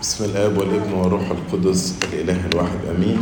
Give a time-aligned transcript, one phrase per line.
[0.00, 3.18] بسم الآب والابن والروح القدس الإله الواحد أمين.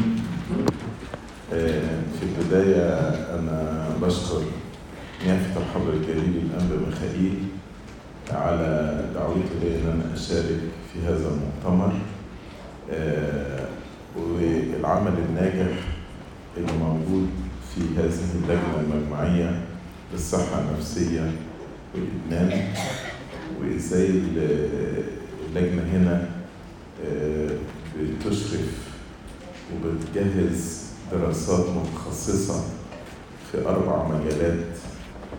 [1.52, 2.98] آه، في البداية
[3.38, 4.42] أنا بشكر
[5.26, 7.34] نيافة الحضر الجليل الأنبا ميخائيل
[8.30, 10.60] على دعوته لي أن أنا أشارك
[10.92, 11.92] في هذا المؤتمر.
[12.92, 13.66] آه،
[14.16, 15.72] والعمل الناجح
[16.56, 17.28] اللي موجود
[17.74, 19.60] في هذه اللجنة المجمعية
[20.12, 21.30] للصحة النفسية
[21.94, 22.68] والإدمان
[23.60, 24.06] وإزاي
[25.48, 26.28] اللجنة هنا
[27.98, 28.88] بتشرف
[29.74, 32.64] وبتجهز دراسات متخصصة
[33.52, 34.66] في أربع مجالات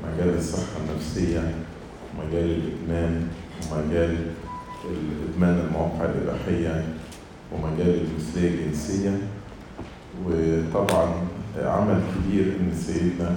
[0.03, 1.53] مجال الصحة النفسية
[2.19, 3.27] مجال الإدمان
[3.71, 4.17] ومجال
[5.33, 6.85] إدمان المواقع الإباحية
[7.53, 9.17] ومجال المثلية الجنسية
[10.25, 11.13] وطبعا
[11.57, 13.35] عمل كبير إن سيدنا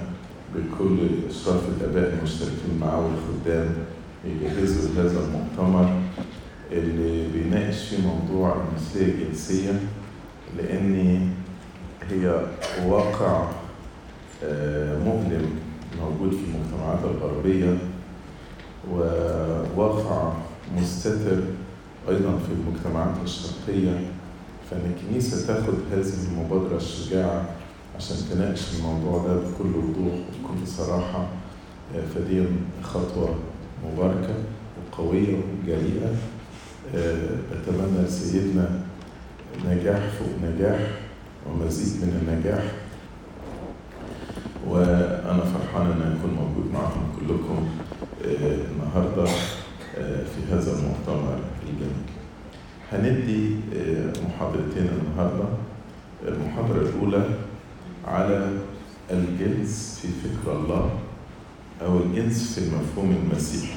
[0.54, 0.98] بكل
[1.30, 3.74] إشراف الآباء المشتركين معاه والخدام
[4.24, 6.00] يجهزوا لهذا المؤتمر
[6.72, 9.80] اللي بيناقش فيه موضوع المثلية الجنسية
[10.58, 11.28] لأن
[12.10, 12.47] هي
[12.86, 13.48] واقع
[14.44, 15.50] آه، مؤلم
[16.00, 17.78] موجود في المجتمعات الغربية
[18.91, 20.32] وواقع
[20.77, 21.41] مستتر
[22.08, 24.00] أيضا في المجتمعات الشرقية.
[24.70, 27.44] فإن الكنيسة تاخد هذه المبادرة الشجاعة
[27.97, 31.27] عشان تناقش الموضوع ده بكل وضوح وبكل صراحة
[31.97, 32.44] آه، فدي
[32.82, 33.34] خطوة
[33.92, 34.34] مباركة
[34.92, 36.14] وقوية وجريئة
[36.94, 38.70] بتمنى لسيدنا
[39.68, 40.78] نجاح فوق نجاح
[41.46, 42.62] ومزيد من النجاح.
[44.68, 47.68] وأنا فرحان أن أكون موجود معكم كلكم
[48.24, 49.30] آه، النهاردة
[49.98, 52.02] آه، في هذا المؤتمر الجميل.
[52.92, 55.44] هندي آه، محاضرتين النهاردة.
[56.28, 57.24] المحاضرة الأولى
[58.06, 58.48] على
[59.10, 60.90] الجنس في فكر الله
[61.82, 63.74] أو الجنس في المفهوم المسيحي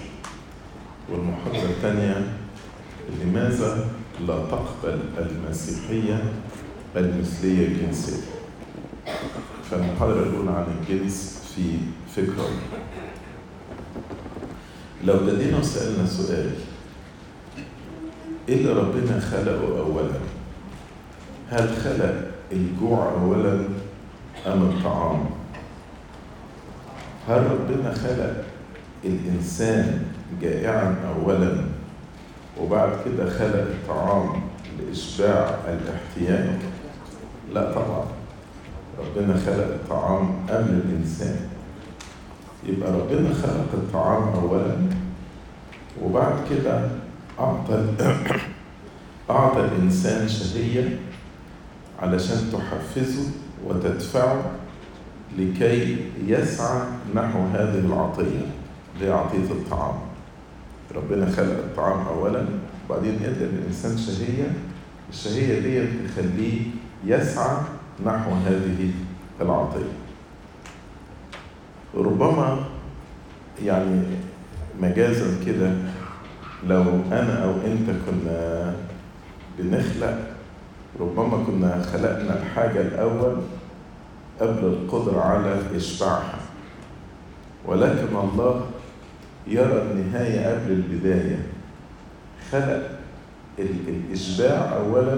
[1.12, 2.24] والمحاضرة الثانية
[3.22, 3.88] لماذا
[4.28, 6.24] لا تقبل المسيحية
[6.96, 8.24] المثلية الجنسية؟
[9.72, 11.78] فالمحاضرة الأولى عن الجنس في
[12.16, 12.50] فكرة.
[15.06, 16.52] لو بدينا وسألنا سؤال
[18.50, 20.16] إيه اللي ربنا خلقه أولا.
[21.50, 23.54] هل خلق الجوع أولا
[24.48, 25.26] أم الطعام؟
[27.28, 28.44] هل ربنا خلق
[29.06, 30.04] الإنسان
[30.42, 31.66] جائعا أولا
[32.62, 34.42] وبعد كده خلق الطعام
[34.80, 36.60] لإشباع الاحتياج
[37.54, 38.06] لا طبعا.
[39.00, 41.50] ربنا خلق الطعام قبل الإنسان.
[42.68, 44.76] يبقى ربنا خلق الطعام أولا
[46.04, 46.90] وبعد كده
[47.40, 47.86] أعطى
[49.30, 51.00] أعطى الإنسان شهية
[52.02, 53.30] علشان تحفزه
[53.66, 54.42] وتدفعه
[55.38, 56.82] لكي يسعى
[57.16, 58.46] نحو هذه العطية
[58.96, 59.96] اللي هي عطية الطعام.
[60.96, 62.46] ربنا خلق الطعام أولا
[62.90, 64.52] وبعدين ادى للإنسان شهية
[65.10, 66.62] الشهية دي تخليه
[67.06, 67.58] يسعى
[68.06, 68.92] نحو هذه
[69.42, 69.92] العطية.
[71.96, 72.66] ربما
[73.64, 74.02] يعني
[74.82, 75.72] مجازا كده
[76.68, 76.82] لو
[77.12, 78.74] أنا أو أنت كنا
[79.60, 80.18] بنخلق
[81.00, 83.36] ربما كنا خلقنا الحاجة الأول
[84.42, 86.40] قبل القدرة على إشباعها.
[87.66, 88.66] ولكن الله
[89.48, 91.40] يرى النهاية قبل البداية.
[92.52, 92.90] خلق
[93.60, 95.18] ال- الإشباع أولا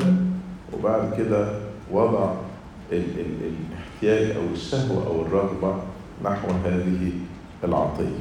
[0.74, 1.48] وبعد كده
[1.92, 2.34] وضع
[2.92, 5.76] ال- ال- الاحتياج أو الشهوة أو الرغبة
[6.24, 7.12] نحو هذه
[7.64, 8.20] العطية.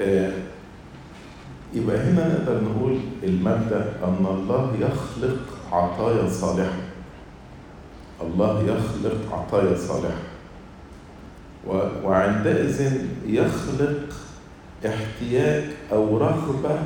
[0.00, 0.32] آه،
[1.74, 5.38] يبقى هنا نقدر نقول المبدأ أن الله يخلق
[5.72, 6.78] عطايا صالحة.
[8.22, 10.22] الله يخلق عطايا صالحة.
[12.04, 14.14] وعندئذ يخلق
[14.86, 16.78] احتياج أو رغبة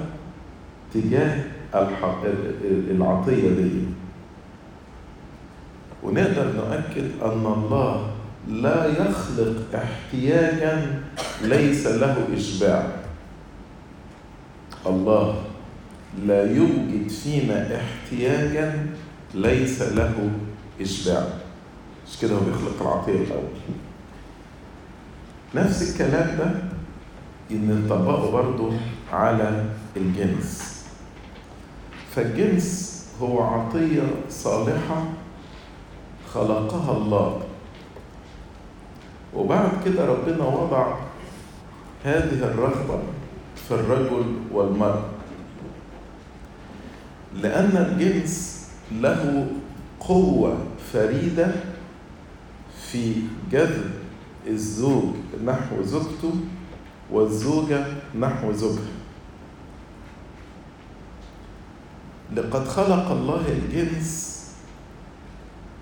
[0.94, 1.44] تجاه
[2.90, 3.70] العطية دي.
[6.02, 8.10] ونقدر نؤكد أن الله
[8.48, 11.00] لا يخلق احتياجا
[11.42, 12.86] ليس له إشباع.
[14.86, 15.42] الله
[16.26, 18.86] لا يوجد فينا احتياجا
[19.34, 20.30] ليس له
[20.80, 21.26] إشباع.
[22.08, 23.62] مش كده هو بيخلق العطية الأول.
[25.54, 26.50] نفس الكلام ده
[27.50, 28.72] إن نطبقه برضه
[29.12, 29.64] على
[29.96, 30.84] الجنس.
[32.14, 35.04] فالجنس هو عطية صالحة
[36.34, 37.42] خلقها الله.
[39.34, 40.94] وبعد كده ربنا وضع
[42.04, 42.98] هذه الرغبة
[43.68, 45.04] في الرجل والمرأة.
[47.34, 49.46] لأن الجنس له
[50.00, 50.56] قوة
[50.92, 51.52] فريدة
[52.90, 53.14] في
[53.50, 53.90] جذب
[54.46, 55.14] الزوج.
[55.44, 56.34] نحو زوجته
[57.12, 57.84] والزوجة
[58.18, 58.92] نحو زوجها.
[62.36, 64.42] لقد خلق الله الجنس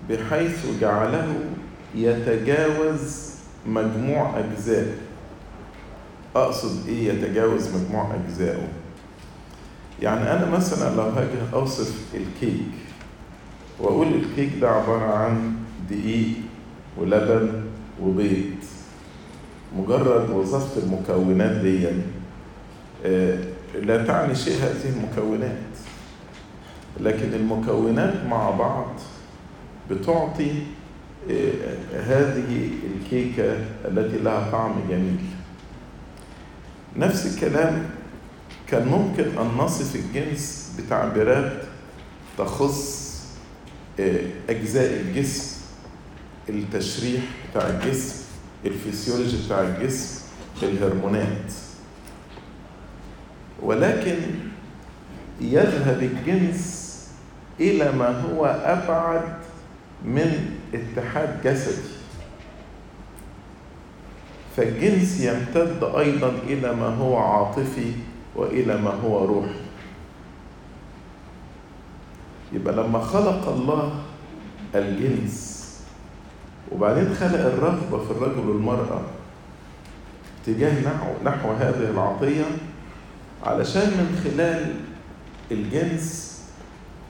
[0.09, 1.35] بحيث جعله
[1.95, 3.31] يتجاوز
[3.67, 4.97] مجموع أجزاء.
[6.35, 8.67] أقصد إيه يتجاوز مجموع أجزائه
[10.01, 12.71] يعني أنا مثلا لو هاجي أوصف الكيك
[13.79, 15.55] وأقول الكيك ده عبارة عن
[15.89, 16.33] دقيق
[16.97, 17.63] ولبن
[18.01, 18.55] وبيض.
[19.77, 21.87] مجرد وظيفة المكونات دي
[23.81, 25.57] لا تعني شيء هذه المكونات.
[26.99, 28.91] لكن المكونات مع بعض
[29.91, 30.51] بتعطي
[32.07, 35.17] هذه الكيكة التي لها طعم جميل.
[36.97, 37.89] نفس الكلام
[38.67, 41.61] كان ممكن أن نصف الجنس بتعبيرات
[42.37, 43.11] تخص
[44.49, 45.57] أجزاء الجسم
[46.49, 47.21] التشريح
[47.51, 48.20] بتاع الجسم.
[48.65, 50.21] الفسيولوجي بتاع الجسم
[50.63, 51.51] الهرمونات.
[53.61, 54.15] ولكن
[55.41, 56.81] يذهب الجنس
[57.59, 59.23] إلى ما هو أبعد
[60.05, 61.91] من اتحاد جسدي.
[64.57, 67.91] فالجنس يمتد أيضا إلى ما هو عاطفي
[68.35, 69.61] وإلى ما هو روحي.
[72.53, 74.03] يبقى لما خلق الله
[74.75, 75.60] الجنس
[76.71, 79.01] وبعدين خلق الرغبة في الرجل والمرأة
[80.45, 82.45] تجاه نحو, نحو هذه العطية
[83.43, 84.75] علشان من خلال
[85.51, 86.31] الجنس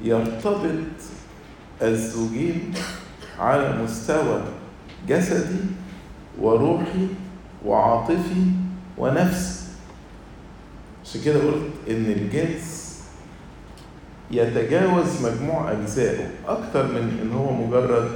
[0.02, 0.84] يرتبط
[1.82, 2.74] الزوجين
[3.40, 4.42] على مستوى
[5.08, 5.60] جسدي
[6.40, 7.08] وروحي
[7.66, 8.46] وعاطفي
[8.98, 9.62] ونفسي.
[11.06, 12.82] عشان كده قلت إن الجنس
[14.32, 18.10] يتجاوز مجموع أجزائه أكتر من إن هو مجرد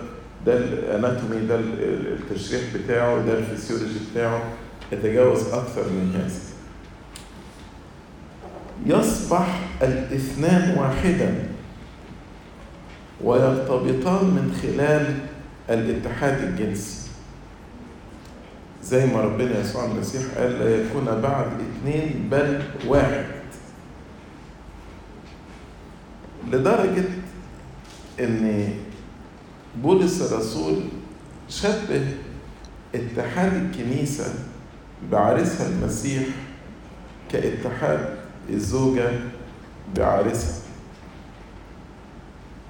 [0.45, 4.43] ده ال anatomy ده التشريح بتاعه ده الفسيولوجي بتاعه
[4.91, 6.39] يتجاوز أكثر من هذا.
[8.85, 11.35] يصبح الاثنان واحدا
[13.23, 15.15] ويرتبطان من خلال
[15.69, 17.01] الاتحاد الجنسي.
[18.83, 23.25] زي ما ربنا يسوع المسيح قال لا يكون بعد اثنين بل واحد.
[26.51, 27.03] لدرجة
[28.19, 28.73] إن
[29.83, 30.79] بولس الرسول
[31.49, 32.07] شبه
[32.95, 34.33] اتحاد الكنيسة
[35.11, 36.23] بعرسها المسيح
[37.31, 38.15] كاتحاد
[38.49, 39.11] الزوجة
[39.97, 40.61] بعرسها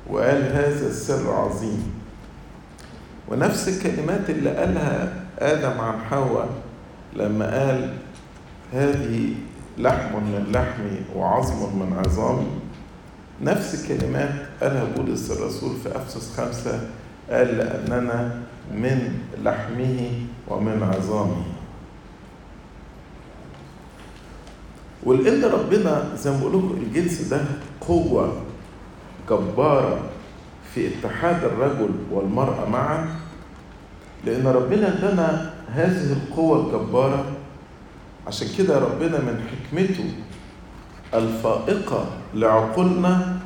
[0.09, 1.93] وقال هذا السر عظيم.
[3.27, 6.49] ونفس الكلمات اللي قالها آدم عن حواء
[7.15, 7.93] لما قال
[8.73, 9.33] هذه
[9.77, 12.47] لحم من لحمي وعظم من عظامي
[13.41, 14.29] نفس الكلمات
[14.61, 16.89] قالها بولس الرسول في أفسس خمسة
[17.29, 18.41] قال لأننا
[18.71, 20.11] من لحمه
[20.47, 21.43] ومن عظامه.
[25.03, 27.41] ولأن ربنا زي ما بقول لكم الجنس ده
[27.81, 28.41] قوة
[29.29, 29.99] جبارة
[30.73, 33.07] في اتحاد الرجل والمرأة معا
[34.25, 37.25] لأن ربنا ادانا هذه القوة الجبارة.
[38.27, 40.11] عشان كده ربنا من حكمته
[41.17, 43.37] الفائقة لعقولنا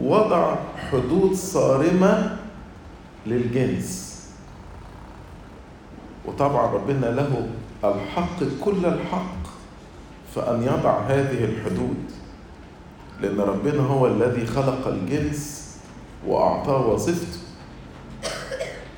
[0.00, 0.54] وضع
[0.90, 2.36] حدود صارمة
[3.26, 4.06] للجنس.
[6.26, 7.48] وطبعا ربنا له
[7.84, 9.36] الحق كل الحق
[10.34, 11.96] فأن يضع هذه الحدود
[13.20, 15.66] لأن ربنا هو الذي خلق الجنس
[16.26, 17.38] وأعطاه وظيفته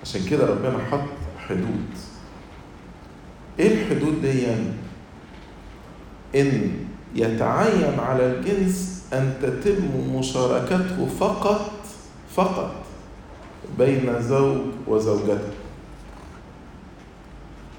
[0.03, 1.09] عشان كده ربنا حط
[1.49, 1.87] حدود.
[3.59, 4.73] إيه الحدود دي يعني؟
[6.35, 6.71] إن
[7.15, 11.71] يتعين على الجنس أن تتم مشاركته فقط
[12.37, 12.75] فقط
[13.79, 15.53] بين زوج وزوجته.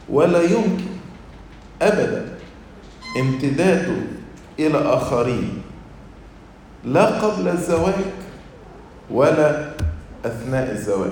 [0.09, 0.89] ولا يمكن
[1.81, 2.25] ابدا
[3.19, 3.95] امتداده
[4.59, 5.61] إلى آخرين
[6.85, 8.05] لا قبل الزواج
[9.11, 9.71] ولا
[10.25, 11.11] أثناء الزواج.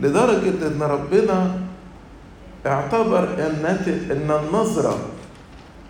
[0.00, 1.60] لدرجة إن ربنا
[2.66, 3.64] اعتبر أن
[4.10, 4.98] أن النظرة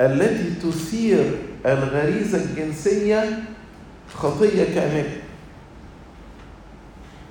[0.01, 1.35] التي تثير
[1.67, 3.43] الغريزة الجنسية
[4.15, 5.17] خطية كاملة.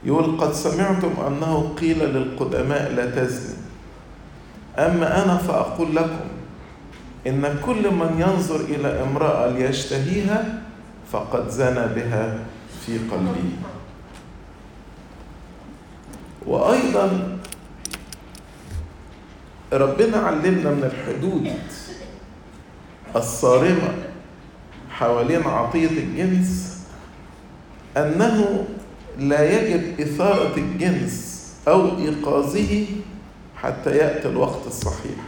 [0.04, 3.56] يقول قد سمعتم أنه قيل للقدماء لا تزني.
[4.78, 6.30] أما أنا فأقول لكم
[7.28, 10.62] إن كل من ينظر إلى امرأة ليشتهيها
[11.12, 12.40] فقد زنى بها
[12.86, 13.50] في قلبه.
[16.46, 17.39] وأيضا
[19.74, 21.52] ربنا علمنا من الحدود
[23.16, 23.94] الصارمة
[24.90, 26.80] حوالين عطية الجنس
[27.98, 28.68] أنه
[29.20, 32.86] لا يجب إثارة الجنس أو إيقاظه
[33.56, 35.20] حتى يأتي الوقت الصحيح.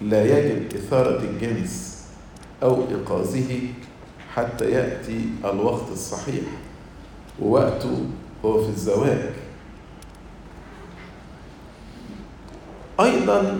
[0.00, 2.04] لا يجب إثارة الجنس
[2.62, 3.60] أو إيقاظه
[4.34, 6.44] حتى يأتي الوقت الصحيح.
[7.42, 8.04] ووقته
[8.44, 9.45] هو في الزواج.
[13.00, 13.58] أيضا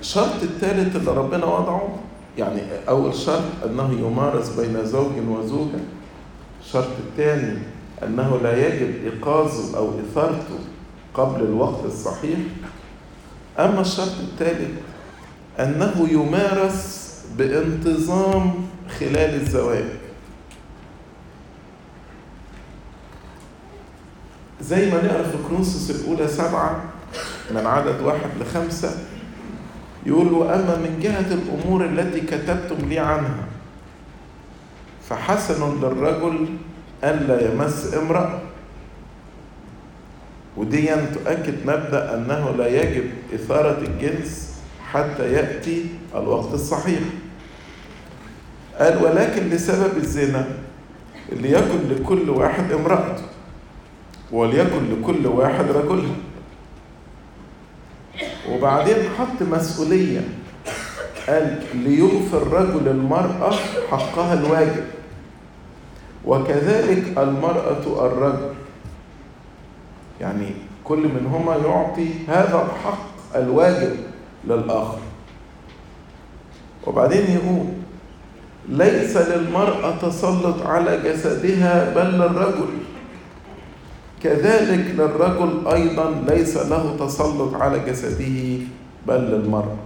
[0.00, 1.98] الشرط الثالث اللي ربنا وضعه
[2.38, 5.80] يعني أول شرط أنه يمارس بين زوج وزوجة.
[6.64, 7.58] الشرط الثاني
[8.02, 10.58] أنه لا يجب إيقاظه أو إثارته
[11.14, 12.38] قبل الوقت الصحيح.
[13.58, 14.70] أما الشرط الثالث
[15.60, 18.54] أنه يمارس بانتظام
[18.98, 19.84] خلال الزواج.
[24.60, 26.84] زي ما نقرا في كرونسوس الأولى سبعة
[27.50, 28.90] من عدد واحد لخمسة
[30.06, 33.44] يقول أما من جهة الأمور التي كتبتم لي عنها
[35.08, 36.48] فحسن للرجل
[37.04, 38.40] ألا يمس امرأة.
[40.56, 44.54] ودي تؤكد مبدأ أنه لا يجب إثارة الجنس
[44.92, 47.00] حتى يأتي الوقت الصحيح.
[48.78, 50.46] قال ولكن لسبب الزنا
[51.32, 53.27] ليكن لكل واحد امرأته.
[54.32, 56.16] وليكن لكل واحد رجلها
[58.50, 60.20] وبعدين حط مسؤولية.
[61.28, 63.52] قال ليوفي الرجل المرأة
[63.90, 64.84] حقها الواجب.
[66.24, 68.54] وكذلك المرأة الرجل.
[70.20, 70.50] يعني
[70.84, 73.96] كل منهما يعطي هذا الحق الواجب
[74.44, 74.98] للآخر.
[76.86, 77.66] وبعدين يقول
[78.68, 82.68] ليس للمرأة تسلط على جسدها بل للرجل.
[84.22, 88.64] كذلك للرجل أيضا ليس له تسلط على جسده
[89.06, 89.76] بل للمرأة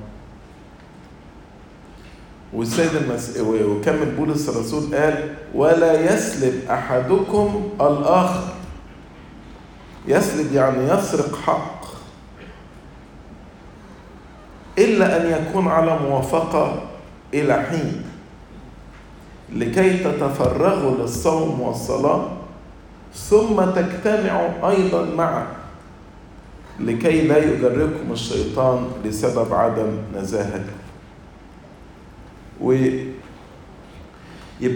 [2.53, 3.39] والسيد المس...
[3.41, 8.53] وكمل بولس الرسول قال ولا يسلب أحدكم الآخر.
[10.09, 11.83] يسلب يعني يسرق حق.
[14.79, 16.83] إلا أن يكون على موافقة
[17.35, 18.03] إلى حين
[19.53, 22.29] لكي تتفرغوا للصوم والصلاة
[23.15, 25.47] ثم تجتمعوا أيضا معا
[26.81, 30.83] لكي لا يجربكم الشيطان لسبب عدم نزاهتكم
[32.61, 33.13] ويبقى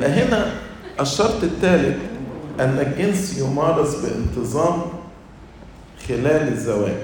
[0.09, 0.53] هنا
[1.01, 1.97] الشرط الثالث
[2.61, 4.83] أن الجنس يمارس بانتظام
[6.09, 6.97] خلال الزواج.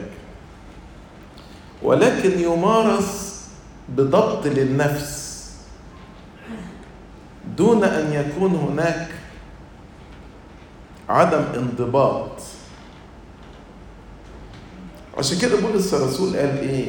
[1.83, 3.43] ولكن يمارس
[3.89, 5.51] بضبط للنفس
[7.57, 9.09] دون أن يكون هناك
[11.09, 12.31] عدم انضباط.
[15.19, 16.89] عشان كده بولس الرسول قال إيه؟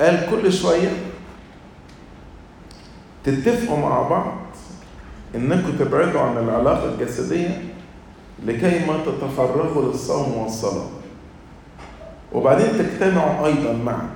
[0.00, 0.92] قال كل شوية
[3.24, 4.36] تتفقوا مع بعض
[5.34, 7.62] إنكم تبعدوا عن العلاقة الجسدية
[8.46, 10.88] لكي ما تتفرغوا للصوم والصلاة.
[12.32, 14.08] وبعدين تجتمعوا أيضا معا.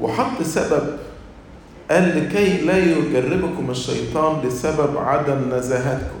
[0.00, 0.98] وحط سبب.
[1.90, 6.19] قال لكي لا يجربكم الشيطان لسبب عدم نزاهتكم.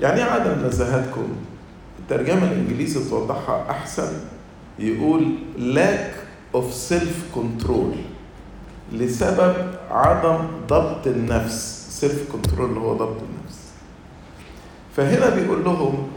[0.00, 1.28] يعني إيه عدم نزاهتكم.
[1.98, 4.12] الترجمة الإنجليزي توضحها أحسن.
[4.78, 6.12] يقول lack
[6.56, 7.96] of self control
[8.92, 9.54] لسبب
[9.90, 10.38] عدم
[10.68, 11.86] ضبط النفس.
[12.04, 13.58] self control اللي هو ضبط النفس.
[14.96, 16.08] فهنا بيقول لهم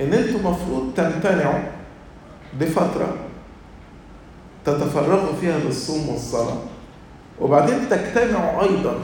[0.00, 1.60] إن أنتم مفروض تمتنعوا
[2.60, 3.16] لفترة
[4.64, 6.58] تتفرغوا فيها للصوم والصلاة
[7.40, 8.98] وبعدين تجتمعوا أيضا.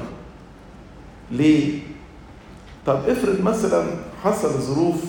[1.31, 1.81] ليه؟
[2.87, 3.85] طب افرض مثلا
[4.25, 5.03] حصل ظروف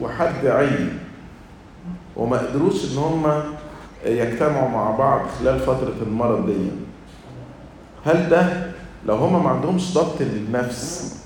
[0.00, 0.98] وحد عين
[2.16, 3.42] وما قدروش إن هم
[4.06, 6.70] يجتمعوا مع بعض خلال فترة المرض دي
[8.04, 8.66] هل ده
[9.06, 11.16] لو هم ما عندهمش ضبط للنفس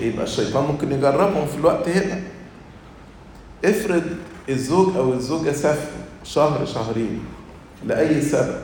[0.00, 2.20] يبقى الشيطان ممكن يجربهم في الوقت هنا.
[3.64, 4.02] افرض
[4.48, 7.24] الزوج أو الزوجة سافروا شهر شهرين
[7.86, 8.54] لأي سبب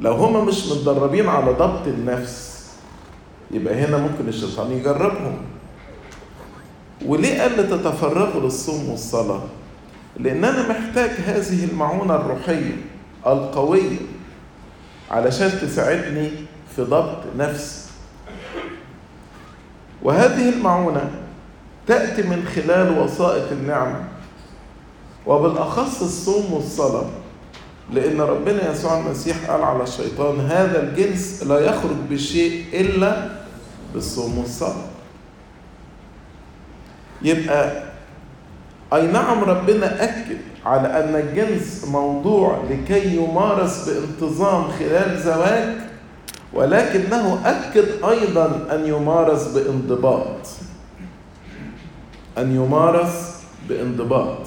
[0.00, 2.51] لو هم مش متدربين على ضبط النفس
[3.52, 5.36] يبقى هنا ممكن الشيطان يجربهم.
[7.06, 9.42] وليه قال تتفرغوا للصوم والصلاة؟
[10.16, 12.76] لأن أنا محتاج هذه المعونة الروحية
[13.26, 13.96] القوية
[15.10, 16.30] علشان تساعدني
[16.76, 17.82] في ضبط نفسي.
[20.02, 21.10] وهذه المعونة
[21.86, 24.04] تأتي من خلال وسائط النعمة
[25.26, 27.06] وبالأخص الصوم والصلاة
[27.92, 33.41] لأن ربنا يسوع المسيح قال على الشيطان هذا الجنس لا يخرج بشيء إلا
[33.94, 34.86] بالصوم والصلاة
[37.22, 37.82] يبقى
[38.92, 45.76] أي نعم ربنا أكد على أن الجنس موضوع لكي يمارس بانتظام خلال زواج
[46.52, 50.46] ولكنه أكد أيضا أن يمارس بانضباط.
[52.38, 53.34] أن يمارس
[53.68, 54.38] بانضباط.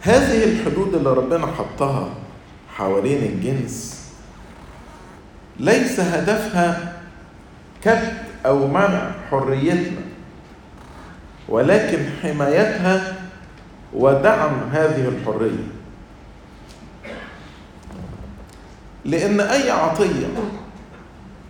[0.00, 2.08] هذه الحدود اللي ربنا حطها
[2.76, 3.95] حوالين الجنس
[5.60, 6.92] ليس هدفها
[7.84, 8.12] كبت
[8.46, 10.00] أو منع حريتنا
[11.48, 13.14] ولكن حمايتها
[13.94, 15.66] ودعم هذه الحرية.
[19.04, 20.26] لأن أي عطية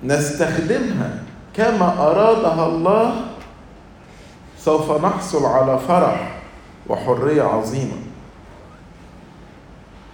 [0.04, 1.22] نستخدمها
[1.54, 3.25] كما أرادها الله
[4.58, 6.40] سوف نحصل على فرح
[6.86, 7.96] وحرية عظيمة.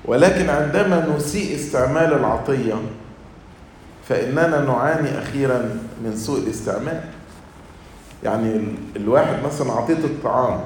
[0.04, 2.74] ولكن عندما نسيء استعمال العطية
[4.12, 5.58] فاننا نعاني أخيرا
[6.04, 7.00] من سوء الاستعمال.
[8.24, 8.64] يعني
[8.96, 10.60] الواحد مثلا عطيته الطعام.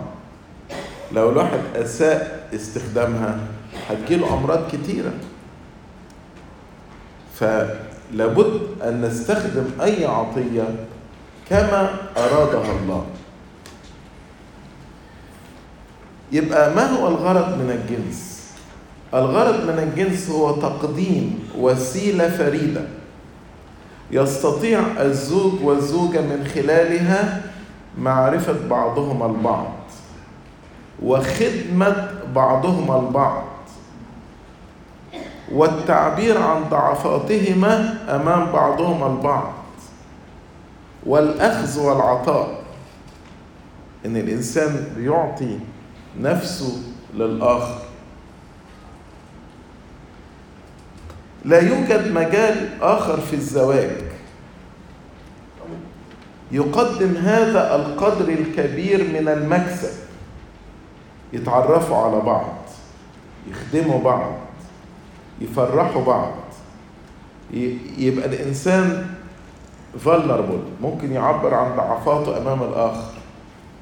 [1.13, 3.39] لو الواحد أساء استخدامها
[3.89, 5.13] هتجيله أمراض كتيرة.
[7.35, 10.65] فلابد أن نستخدم أي عطية
[11.51, 13.07] كما ارادها الله.
[16.33, 18.51] يبقى ما هو الغرض من الجنس؟
[19.15, 22.96] الغرض من الجنس هو تقديم وسيلة فريدة.
[24.11, 27.43] يستطيع الزوج والزوجة من خلالها
[27.99, 29.73] معرفة بعضهما البعض
[31.03, 33.45] وخدمة بعضهما البعض
[35.53, 39.53] والتعبير عن ضعفاتهما أمام بعضهما البعض
[41.07, 42.59] والأخذ والعطاء.
[44.07, 45.59] إن الإنسان يعطي
[46.21, 46.83] نفسه
[47.15, 47.86] للآخر.
[51.47, 53.91] لا يوجد مجال آخر في الزواج.
[56.53, 59.93] يقدم هذا القدر الكبير من المكسب.
[61.33, 62.57] يتعرفوا على بعض
[63.51, 64.33] يخدموا بعض
[65.41, 66.33] يفرحوا بعض.
[67.99, 69.07] يبقى الإنسان
[70.05, 73.13] vulnerable ممكن يعبر عن ضعفاته أمام الآخر.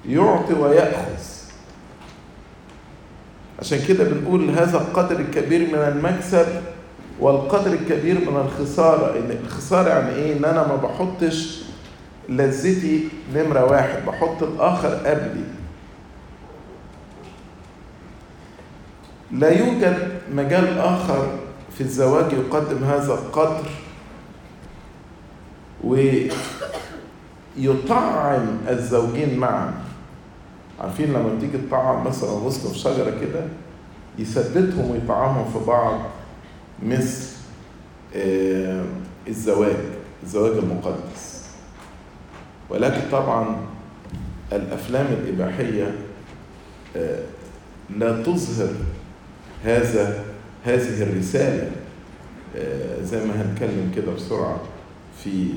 [0.09, 1.25] يعطي ويأخذ.
[3.59, 6.47] عشان كده بنقول هذا القدر الكبير من المكسب
[7.21, 11.65] والقدر الكبير من الخسارة ان الخسارة يعني إيه؟ إن أنا ما بحطش
[12.29, 15.45] لذتي نمرة واحد بحط الآخر قبلي.
[19.33, 21.27] لا يوجد مجال آخر
[21.75, 23.71] في الزواج يقدم هذا القدر
[27.59, 29.75] ويطعم الزوجين معا.
[30.81, 33.41] عارفين لما تيجي تطعم مثلا غصن في شجره كده
[34.19, 36.01] يثبتهم ويطعمهم في بعض.
[36.83, 37.27] مثل
[38.17, 38.85] آه
[39.29, 39.77] الزواج
[40.23, 41.45] الزواج المقدس.
[42.71, 43.57] ولكن طبعا
[44.53, 45.95] الأفلام الإباحية
[46.97, 47.23] آه
[47.99, 48.73] لا تظهر
[49.65, 50.25] هذا
[50.65, 51.71] هذه الرسالة
[53.03, 54.61] زي ما هنتكلم كده بسرعة
[55.25, 55.49] في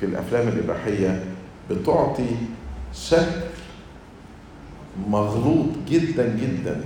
[0.00, 1.24] في الأفلام الإباحية
[1.70, 2.28] بتعطي
[2.94, 3.40] شكل
[5.08, 6.80] مغلوط جدا جدا.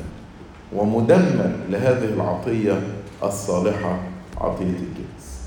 [0.73, 2.83] ومدمر لهذه العطية
[3.23, 3.99] الصالحة
[4.41, 5.41] عطية الجنس.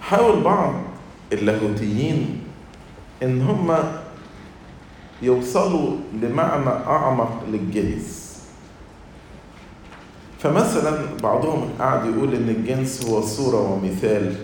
[0.00, 0.74] حاول بعض
[1.32, 2.40] اللاهوتيين
[3.22, 3.76] إن هم
[5.22, 8.26] يوصلوا لمعنى أعمق للجنس.
[10.38, 14.36] فمثلا بعضهم قاعد يقول إن الجنس هو صورة ومثال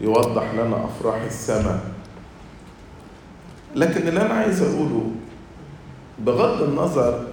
[0.00, 1.80] يوضح لنا أفراح السماء.
[3.74, 5.10] لكن اللي أنا عايز أقوله
[6.20, 7.26] بغض النظر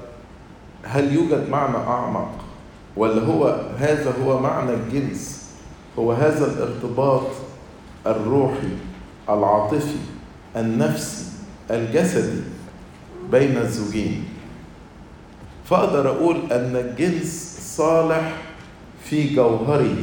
[0.84, 2.32] هل يوجد معنى أعمق
[2.97, 5.52] ولا هو هذا هو معنى الجنس
[6.00, 7.28] هو هذا الارتباط
[8.08, 8.69] الروحي
[9.30, 9.97] العاطفي
[10.56, 11.26] النفسي
[11.71, 12.41] الجسدي
[13.32, 14.26] بين الزوجين.
[15.65, 18.34] فأقدر أقول أن الجنس صالح
[19.04, 19.95] في جوهره.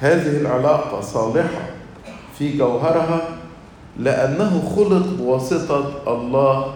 [0.00, 1.70] هذه العلاقة صالحة
[2.38, 3.39] في جوهرها
[3.98, 6.74] لأنه خلق بواسطة الله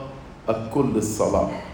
[0.49, 1.65] الكل الصلاح.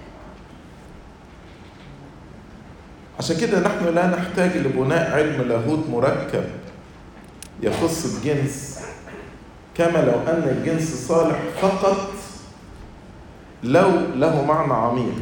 [3.18, 6.44] عشان كده نحن لا نحتاج لبناء علم لاهوت مركب
[7.62, 8.80] يخص الجنس
[9.74, 12.10] كما لو أن الجنس صالح فقط
[13.62, 15.14] لو له معنى عميق.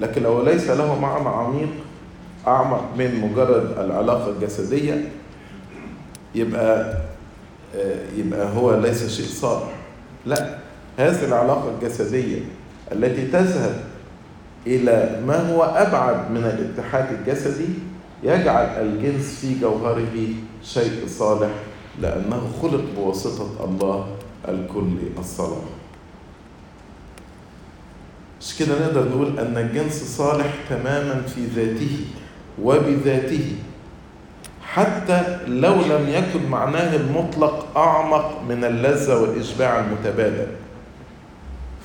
[0.00, 1.68] لكن لو ليس له معنى عميق
[2.46, 5.08] أعمق من مجرد العلاقة الجسدية
[6.34, 6.96] يبقى
[8.16, 9.72] يبقى هو ليس شيء صالح.
[10.26, 10.58] لا
[10.98, 12.38] هذه العلاقة الجسدية
[12.92, 13.80] التي تذهب
[14.66, 17.68] إلى ما هو أبعد من الاتحاد الجسدي
[18.22, 20.26] يجعل الجنس في جوهره
[20.62, 21.50] شيء صالح
[22.00, 24.06] لأنه خلق بواسطة الله
[24.48, 25.58] الكل الصلاح
[28.40, 31.96] مش كده نقدر نقول أن الجنس صالح تماما في ذاته
[32.62, 33.52] وبذاته؟
[34.74, 40.46] حتى لو لم يكن معناه المطلق أعمق من اللذة والإشباع المتبادل.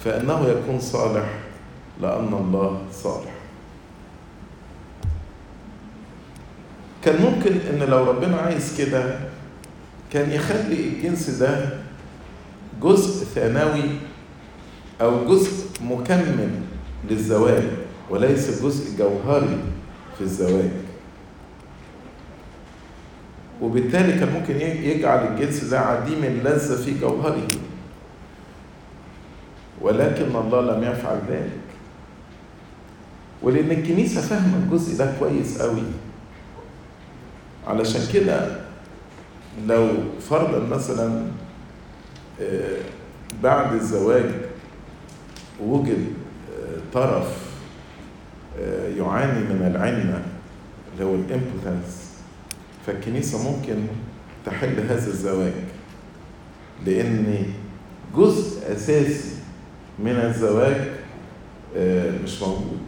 [0.06, 1.26] فإنه يكون صالح
[2.02, 3.32] لأن الله صالح.
[7.04, 9.20] كان ممكن إن لو ربنا عايز كده
[10.14, 11.70] كان يخلي الجنس ده
[12.82, 13.84] جزء ثانوي
[15.02, 16.50] أو جزء مكمل
[17.10, 17.64] للزواج
[18.10, 19.58] وليس جزء جوهري
[20.18, 20.70] في الزواج
[23.62, 27.48] وبالتالي كان ممكن يجعل الجنس ده عديم اللذة في جوهره.
[29.82, 31.60] ولكن الله لم يفعل ذلك.
[33.42, 35.84] ولأن الكنيسة فاهمة الجزء ده كويس قوي.
[37.68, 38.60] علشان كده
[39.68, 39.88] لو
[40.30, 41.26] فرضا مثلا
[43.44, 44.32] بعد الزواج
[45.64, 46.08] وجد
[46.94, 47.38] طرف
[48.98, 50.24] يعاني من العنة
[50.94, 51.99] اللي هو الامبوتنس
[52.90, 53.76] فالكنيسة ممكن
[54.46, 55.54] تحل هذا الزواج
[56.86, 57.46] لأن
[58.16, 59.36] جزء أساسي
[60.00, 60.88] من الزواج
[62.24, 62.80] مش موجود.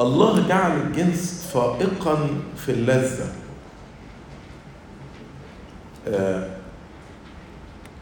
[0.00, 3.32] الله جعل الجنس فائقا في اللذة.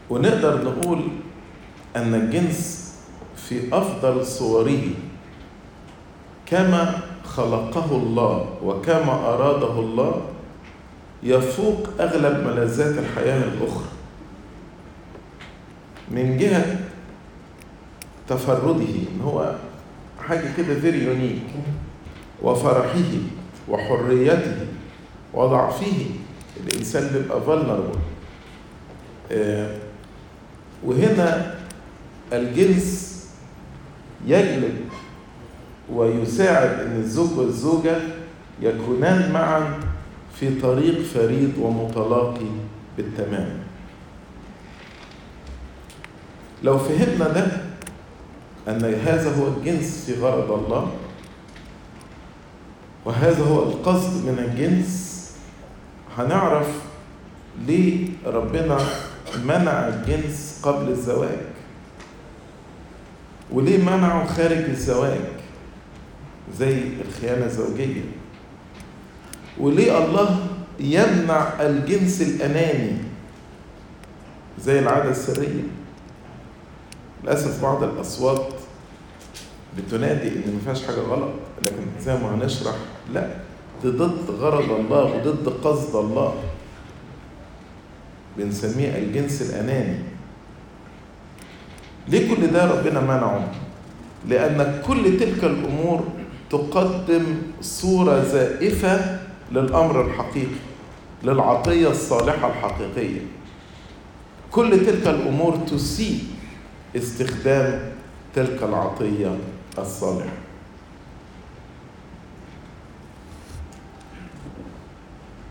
[0.09, 1.07] ونقدر نقول
[1.95, 2.93] أن الجنس
[3.35, 4.81] في أفضل صوره
[6.45, 7.01] كما
[7.35, 10.21] خلقه الله وكما أراده الله
[11.23, 13.85] يفوق أغلب ملذات الحياة الأخرى.
[16.11, 16.79] من جهة
[18.27, 19.55] تفرده إن هو
[20.27, 21.41] حاجة كده very unique
[22.41, 23.11] وفرحه
[23.69, 24.55] وحريته
[25.33, 26.05] وضعفه
[26.67, 27.97] الإنسان بيبقى vulnerable.
[29.31, 29.75] آه
[30.85, 31.55] وهنا
[32.33, 33.13] الجنس
[34.27, 34.75] يجلب
[35.91, 37.97] ويساعد إن الزوج والزوجة
[38.61, 39.79] يكونان معا
[40.39, 42.45] في طريق فريد ومتلاقي
[42.97, 43.49] بالتمام.
[46.63, 47.47] لو فهمنا ده
[48.67, 50.91] أن هذا هو الجنس في غرض الله
[53.05, 55.13] وهذا هو القصد من الجنس
[56.17, 56.67] هنعرف
[57.67, 58.77] ليه ربنا
[59.45, 61.37] منع الجنس قبل الزواج؟
[63.51, 65.19] وليه منعه خارج الزواج؟
[66.59, 68.01] زي الخيانة الزوجية.
[69.59, 70.47] وليه الله
[70.79, 72.91] يمنع الجنس الأناني
[74.59, 75.63] زي العادة السرية؟
[77.23, 78.47] للأسف بعض الأصوات
[79.77, 82.75] بتنادي إن ما فيهاش حاجة غلط لكن زي ما هنشرح
[83.13, 83.27] لا
[83.83, 86.33] دي ضد غرض الله وضد قصد الله.
[88.37, 89.99] بنسميه الجنس الأناني
[92.07, 93.51] ليه كل ده ربنا منعه؟
[94.27, 96.03] لأن كل تلك الأمور
[96.53, 99.19] تقدم صورة زائفة
[99.51, 100.61] للأمر الحقيقي
[101.23, 103.21] للعطية الصالحة الحقيقية.
[104.51, 106.23] كل تلك الأمور تسيء
[106.95, 107.91] استخدام
[108.35, 109.37] تلك العطية
[109.77, 110.37] الصالحة.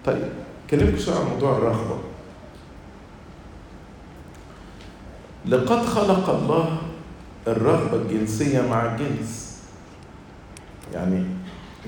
[0.04, 0.28] طيب
[0.70, 1.98] كلمك شوية عن موضوع الرغبة.
[5.46, 6.78] لقد خلق الله
[7.46, 9.41] الرغبة الجنسية مع الجنس
[10.94, 11.24] يعني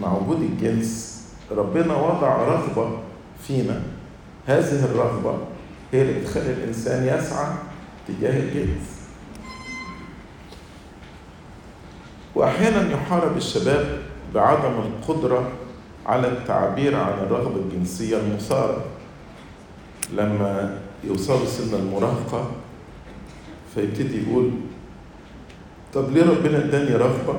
[0.00, 2.98] مع وجود الجنس ربنا وضع رغبة
[3.46, 3.80] فينا.
[4.46, 5.38] هذه الرغبة
[5.92, 7.52] هي اللي بتخلي الإنسان يسعى
[8.08, 9.00] تجاه الجنس.
[12.34, 13.98] وأحيانا يحارب الشباب
[14.34, 15.50] بعدم القدرة
[16.06, 18.84] على التعبير عن الرغبة الجنسية المثارة.
[20.12, 22.50] لما يوصلوا سن المراهقة
[23.74, 24.50] فيبتدي يقول
[25.94, 27.34] طب ليه ربنا اداني رغبة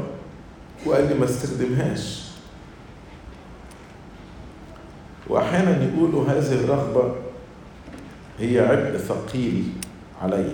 [0.86, 2.26] وقال لي ما استخدمهاش.
[5.28, 7.16] وأحيانا يقولوا هذه الرغبة
[8.40, 9.64] هي عبء ثقيل
[10.22, 10.52] علي.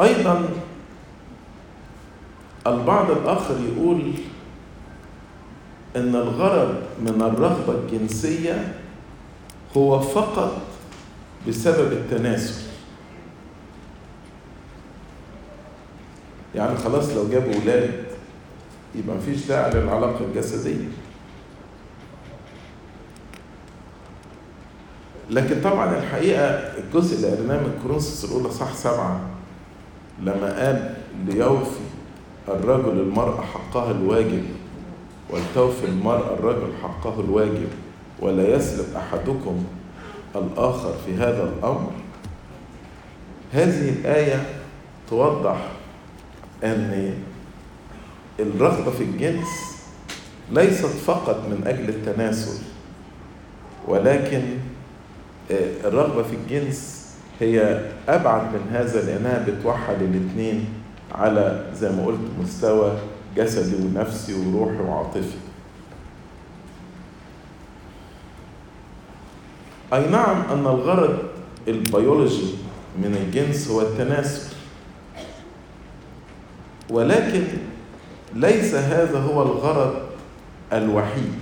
[0.00, 0.48] أيضا
[2.66, 4.12] البعض الآخر يقول
[5.96, 8.74] إن الغرض من الرغبة الجنسية
[9.76, 10.62] هو فقط
[11.48, 12.69] بسبب التناسل.
[16.54, 18.04] يعني خلاص لو جابوا ولاد
[18.94, 20.88] يبقى مفيش داعي للعلاقة الجسدية.
[25.30, 29.20] لكن طبعا الحقيقة الجزء اللي قريناه من كورنثوس الأولى صح سبعة
[30.22, 30.94] لما قال
[31.26, 31.80] ليوفي
[32.48, 34.44] الرجل المرأة حقها الواجب
[35.30, 37.68] ولتوفي المرأة الرجل حقه الواجب
[38.20, 39.64] ولا يسلب أحدكم
[40.36, 41.90] الآخر في هذا الأمر؟
[43.52, 44.42] هذه الآية
[45.10, 45.68] توضح
[46.64, 47.14] أن
[48.40, 49.46] الرغبة في الجنس
[50.52, 52.62] ليست فقط من أجل التناسل
[53.88, 54.42] ولكن
[55.84, 57.00] الرغبة في الجنس
[57.40, 60.68] هي أبعد من هذا لأنها بتوحد الاثنين
[61.14, 62.98] على زي ما قلت مستوى
[63.36, 65.36] جسدي ونفسي وروحي وعاطفي
[69.92, 71.18] أي نعم أن الغرض
[71.68, 72.54] البيولوجي
[72.98, 74.49] من الجنس هو التناسل.
[76.90, 77.42] ولكن
[78.34, 79.94] ليس هذا هو الغرض
[80.72, 81.34] الوحيد.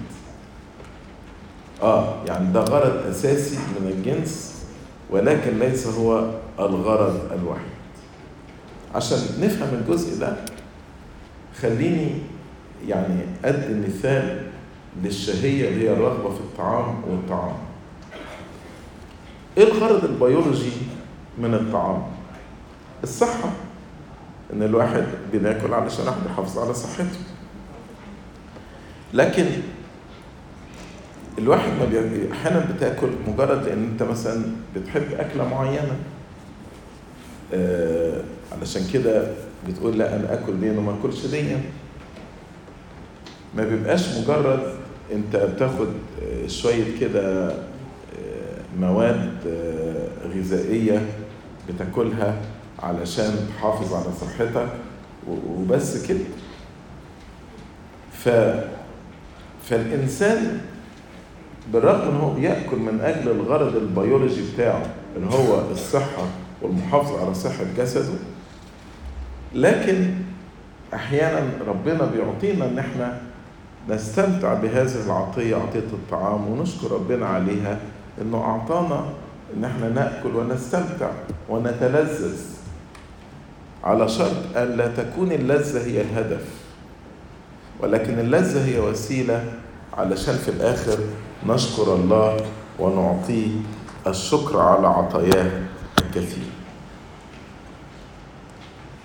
[1.83, 4.63] آه يعني ده غرض أساسي من الجنس
[5.11, 7.79] ولكن ليس هو الغرض الوحيد.
[8.95, 10.37] عشان نفهم الجزء ده
[11.63, 12.11] خليني
[12.89, 14.47] يعني أدي مثال
[15.03, 17.57] للشهية اللي هي الرغبة في الطعام والطعام.
[19.59, 20.73] إيه الغرض البيولوجي
[21.39, 22.03] من الطعام؟
[23.03, 23.51] الصحة.
[24.53, 27.19] إن الواحد بناكل علشان الواحد يحافظ على صحته
[29.15, 29.47] لكن
[31.39, 32.33] الواحد ما.
[32.33, 34.43] أحيانا بتاكل مجرد لأن أنت مثلا
[34.77, 35.97] بتحب أكلة معينة
[37.55, 38.21] آه
[38.53, 39.29] علشان كده
[39.69, 41.57] بتقول لأ أنا آكل دي وما آكلش دي
[43.57, 44.75] ما بيبقاش مجرد
[45.13, 45.89] أنت بتاخد
[46.47, 47.53] شوية كده
[48.81, 49.31] مواد
[50.37, 51.07] غذائية
[51.69, 52.37] بتاكلها
[52.83, 54.69] علشان تحافظ على صحتك
[55.29, 56.25] وبس كده.
[58.13, 58.29] ف
[59.69, 60.61] فالإنسان
[61.73, 64.83] بالرغم إن هو بيأكل من أجل الغرض البيولوجي بتاعه
[65.17, 66.23] اللي هو الصحة
[66.63, 68.19] والمحافظة على صحة جسده
[69.55, 70.11] لكن
[70.95, 73.21] أحيانا ربنا بيعطينا إن إحنا
[73.89, 77.79] نستمتع بهذه العطية عطية الطعام ونشكر ربنا عليها
[78.23, 79.05] إنه أعطانا
[79.57, 81.11] إن إحنا نأكل ونستمتع
[81.49, 82.41] ونتلذذ.
[83.85, 86.45] على شرط أن لا تكون اللذة هي الهدف
[87.81, 89.45] ولكن اللذة هي وسيلة
[89.97, 90.99] علشان في الآخر.
[91.47, 92.37] نشكر الله
[92.79, 93.49] ونعطيه
[94.07, 95.51] الشكر على عطاياه
[95.99, 96.45] الكثير.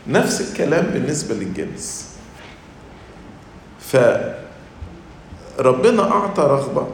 [0.07, 2.09] نفس الكلام بالنسبة للجنس.
[3.79, 4.33] فربنا
[6.12, 6.88] أعطى رغبة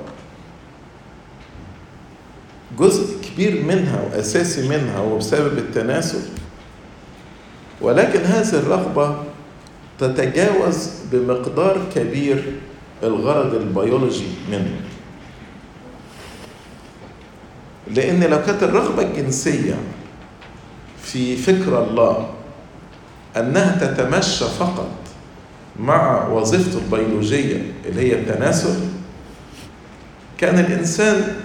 [2.80, 6.22] جزء كبير منها وأساسي منها هو بسبب التناسل
[7.82, 9.15] ولكن هذه الرغبة
[10.00, 12.44] تتجاوز بمقدار كبير
[13.04, 14.82] الغرض البيولوجي منه.
[17.88, 19.76] لأن لو كانت الرغبة الجنسية
[21.04, 22.30] في فكر الله
[23.38, 24.89] أنها تتمشى فقط
[25.80, 28.80] مع وظيفته البيولوجية اللي هي التناسل
[30.38, 31.36] كان الإنسان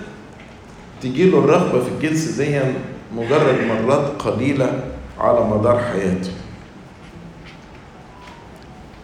[1.02, 2.60] تجيله الرغبة في الجنس دي
[3.16, 4.84] مجرد مرات قليلة
[5.24, 6.32] على مدار حياته.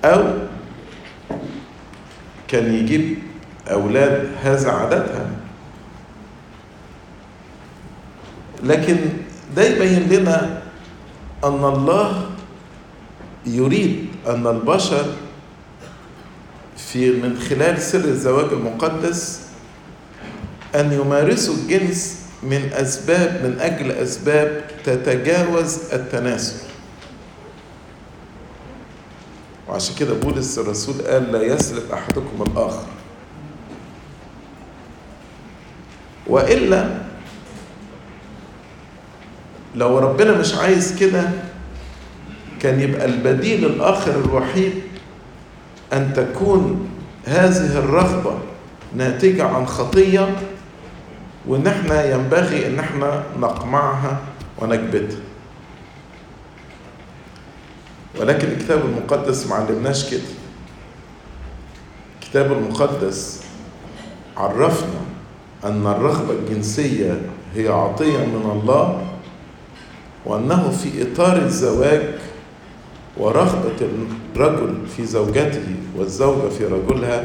[0.04, 0.24] أو
[2.48, 3.18] كان يجيب
[3.70, 5.30] أولاد هذا عددها.
[8.62, 8.96] لكن
[9.56, 10.62] ده يبين لنا
[11.44, 12.30] أن الله
[13.46, 15.06] يريد أن البشر
[16.76, 19.40] في من خلال سر الزواج المقدس
[20.74, 26.56] أن يمارسوا الجنس من أسباب من أجل أسباب تتجاوز التناسل
[29.68, 32.86] وعشان كده بولس الرسول قال لا يسلب أحدكم الآخر.
[36.26, 36.88] وإلا
[39.74, 41.22] لو ربنا مش عايز كده
[42.60, 44.72] كان يبقى البديل الآخر الوحيد
[45.92, 46.88] أن تكون
[47.26, 48.38] هذه الرغبة
[48.96, 50.36] ناتجة عن خطية
[51.50, 54.18] وإن إحنا ينبغي إن إحنا نقمعها
[54.58, 55.18] ونكبتها.
[58.20, 60.30] ولكن الكتاب المقدس ما علمناش كده.
[62.20, 63.42] الكتاب المقدس
[64.36, 65.00] عرفنا
[65.64, 67.20] أن الرغبة الجنسية
[67.54, 69.02] هي عطية من الله
[70.26, 72.02] وأنه في إطار الزواج
[73.16, 73.88] ورغبة
[74.36, 77.24] الرجل في زوجته والزوجة في رجلها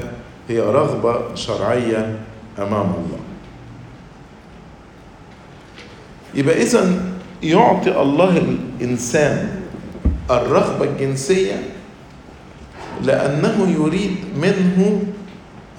[0.50, 2.20] هي رغبة شرعية
[2.60, 3.25] أمام الله.
[6.36, 7.02] يبقى إذا
[7.44, 9.62] يعطي الله الإنسان
[10.32, 11.64] الرغبة الجنسية
[13.04, 15.04] لأنه يريد منه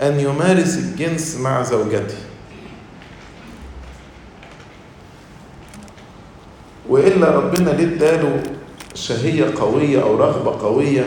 [0.02, 2.18] أن يمارس الجنس مع زوجته.
[6.88, 8.42] وإلا ربنا ليه اداله
[8.94, 11.04] شهية قوية أو رغبة قوية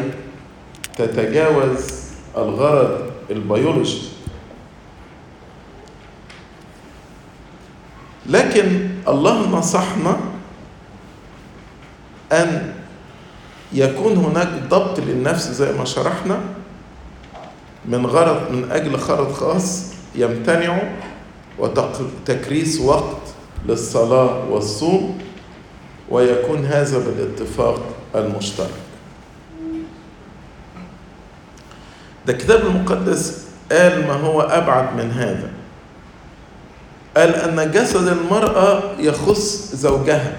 [0.98, 1.88] تتجاوز
[2.38, 4.09] الغرض البيولوجي؟
[8.26, 10.18] لكن الله نصحنا
[12.32, 12.74] أن
[13.74, 16.40] يكون هناك ضبط للنفس زي ما شرحنا
[17.86, 19.84] من غرض من أجل غرض خاص
[20.16, 20.82] يمتنع
[21.60, 23.22] وتكريس وقت
[23.66, 25.18] للصلاة والصوم
[26.10, 27.82] ويكون هذا بالاتفاق
[28.16, 28.70] المشترك.
[32.28, 35.52] ده الكتاب المقدس قال ما هو أبعد من هذا.
[37.18, 40.38] قال أن جسد المرأة يخص زوجها.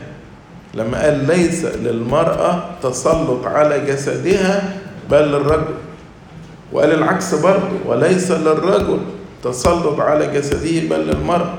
[0.75, 4.77] لما قال ليس للمرأة تسلط على جسدها
[5.11, 5.75] بل للرجل.
[6.73, 8.99] وقال العكس برضه وليس للرجل
[9.45, 11.55] تسلط على جسده بل للمرأة.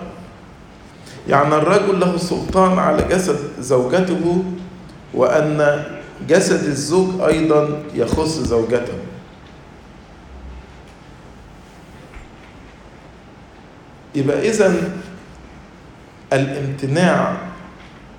[1.27, 4.43] يعني الرجل له سلطان على جسد زوجته
[5.13, 5.83] وأن
[6.29, 8.93] جسد الزوج أيضا يخص زوجته.
[14.15, 14.91] يبقى إذا
[16.33, 17.37] الامتناع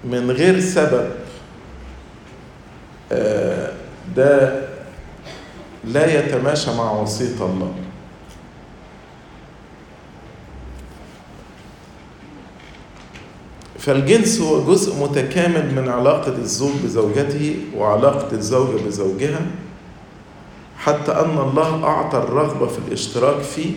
[0.04, 1.10] من غير سبب
[4.16, 4.62] ده
[5.84, 7.72] لا يتماشى مع وصية الله.
[13.78, 19.40] فالجنس هو جزء متكامل من علاقة الزوج بزوجته وعلاقة الزوجة بزوجها
[20.78, 23.72] حتى أن الله أعطى الرغبة في الاشتراك فيه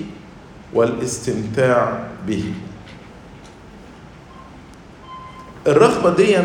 [0.76, 2.54] والاستمتاع به.
[5.68, 6.38] الرغبة دي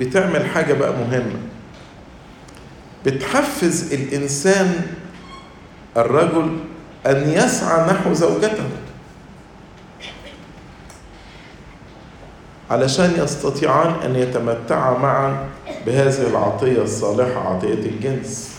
[0.00, 1.40] بتعمل حاجة بقى مهمة.
[3.06, 4.86] بتحفز الإنسان
[5.96, 6.58] الرجل
[7.06, 8.68] أن يسعى نحو زوجته.
[12.70, 15.44] علشان يستطيعان أن يتمتعا معا
[15.86, 18.56] بهذه العطية الصالحة عطية الجنس.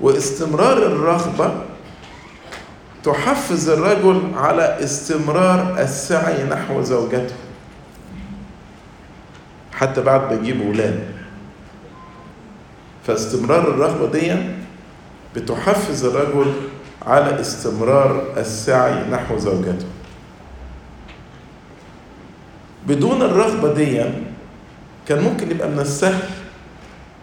[0.00, 1.54] واستمرار الرغبة
[3.04, 7.34] تحفز الرجل على استمرار السعي نحو زوجته.
[9.72, 11.00] حتى بعد ما يجيب ولاد
[13.06, 14.36] فاستمرار الرغبة دي
[15.36, 16.52] بتحفز الرجل
[17.06, 19.86] على استمرار السعي نحو زوجته.
[22.86, 24.04] بدون الرغبة دي
[25.08, 26.28] كان ممكن يبقى من السهل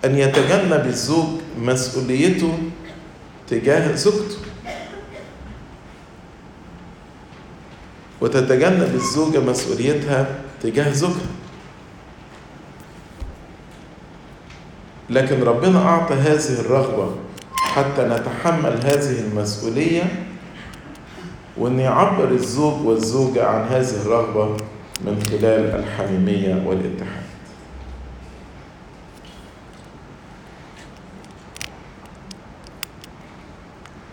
[0.06, 2.58] أن يتجنب الزوج مسؤوليته
[3.50, 4.41] تجاه زوجته.
[8.22, 10.28] وتتجنب الزوجة مسؤوليتها
[10.64, 11.32] تجاه زوجها.
[15.10, 17.16] لكن ربنا أعطى هذه الرغبة
[17.56, 20.04] حتى نتحمل هذه المسؤولية
[21.58, 24.58] وأن يعبر الزوج والزوجة عن هذه الرغبة
[25.06, 27.22] من خلال الحميمية والاتحاد.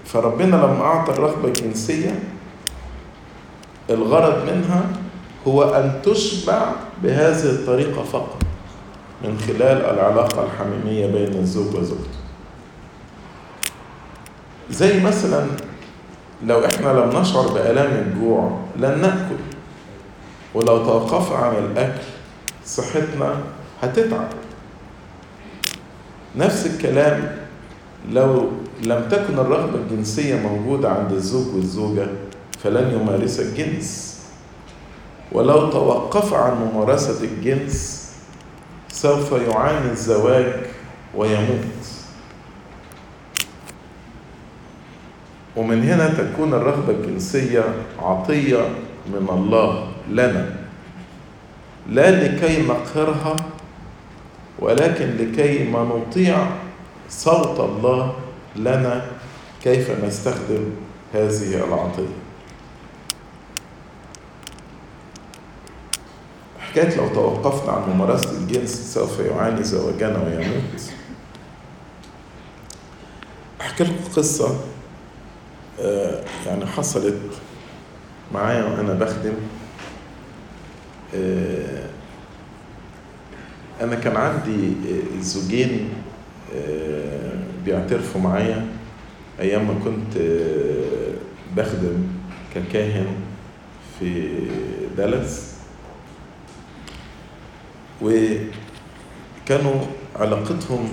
[0.04, 2.18] فربنا لما أعطى الرغبة الجنسية
[3.90, 4.82] الغرض منها
[5.48, 6.72] هو أن تشبع
[7.02, 8.42] بهذه الطريقة فقط
[9.24, 12.18] من خلال العلاقة الحميمية بين الزوج وزوجته.
[14.70, 15.46] زي مثلا
[16.46, 19.40] لو إحنا لم نشعر بآلام الجوع لن نأكل
[20.54, 22.02] ولو توقف عن الأكل
[22.66, 23.34] صحتنا
[23.82, 24.28] هتتعب.
[26.36, 27.36] نفس الكلام
[28.12, 28.48] لو
[28.82, 32.06] لم تكن الرغبة الجنسية موجودة عند الزوج والزوجة
[32.62, 34.18] فلن يمارس الجنس
[35.32, 38.08] ولو توقف عن ممارسة الجنس
[38.88, 40.52] سوف يعاني الزواج
[41.14, 41.64] ويموت.
[45.56, 47.64] ومن هنا تكون الرغبة الجنسية
[47.98, 48.68] عطية
[49.06, 50.56] من الله لنا.
[51.88, 53.36] لا لكي نقهرها
[54.58, 56.46] ولكن لكي ما نطيع
[57.08, 58.14] صوت الله
[58.56, 59.06] لنا
[59.62, 60.64] كيف نستخدم
[61.14, 62.27] هذه العطية.
[66.70, 70.92] حكاية لو توقفنا عن ممارسة الجنس سوف يعاني زواجنا ويموت.
[73.60, 74.60] أحكي لكم قصة
[76.46, 77.20] يعني حصلت
[78.34, 79.34] معايا وأنا بخدم.
[83.80, 84.72] أنا كان عندي
[85.20, 85.88] زوجين
[87.64, 88.66] بيعترفوا معايا.
[89.40, 90.22] أيام ما كنت
[91.56, 92.06] بخدم
[92.54, 93.06] ككاهن
[94.00, 94.38] في
[94.96, 95.57] دالاس.
[98.02, 99.80] وكانوا
[100.16, 100.88] علاقتهم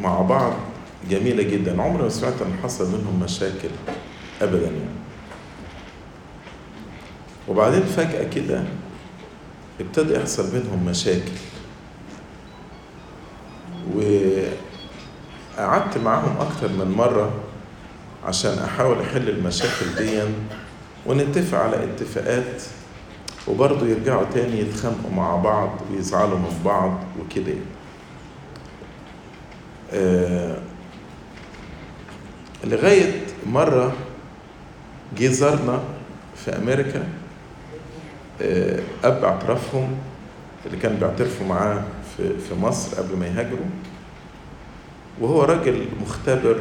[0.00, 0.52] مع بعض
[1.10, 1.82] جميلة جدا.
[1.82, 3.68] عمري ما سمعت أن حصل منهم مشاكل
[4.42, 4.96] أبدا يعني.
[7.48, 8.62] وبعدين فجأة كده
[9.80, 11.32] ابتدى يحصل بينهم مشاكل.
[15.56, 17.34] وقعدت معاهم أكتر من مرة
[18.24, 20.22] عشان أحاول أحل المشاكل دي
[21.06, 22.62] ونتفق على اتفاقات
[23.48, 27.54] وبرضه يرجعوا تاني يتخانقوا مع بعض ويزعلوا من بعض وكده
[29.92, 30.58] آه
[32.64, 33.92] لغاية مرة
[35.18, 35.80] جه زارنا
[36.36, 37.08] في أمريكا
[38.42, 39.88] آه أب أعترافهم
[40.66, 41.84] اللي كان بيعترفوا معاه
[42.16, 43.66] في, في مصر قبل ما يهاجروا.
[45.20, 46.60] وهو راجل مختبر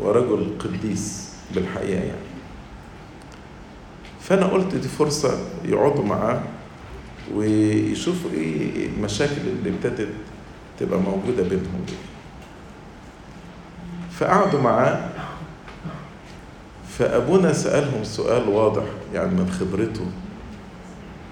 [0.00, 2.35] ورجل قديس بالحقيقة يعني.
[4.28, 6.40] فأنا قلت دي فرصة يقعدوا معاه
[7.34, 10.08] ويشوفوا إيه المشاكل اللي ابتدت
[10.80, 11.92] تبقى موجودة بينهم دي.
[14.18, 15.08] فقعدوا معاه
[16.98, 18.82] فأبونا سألهم سؤال واضح
[19.14, 20.06] يعني من خبرته.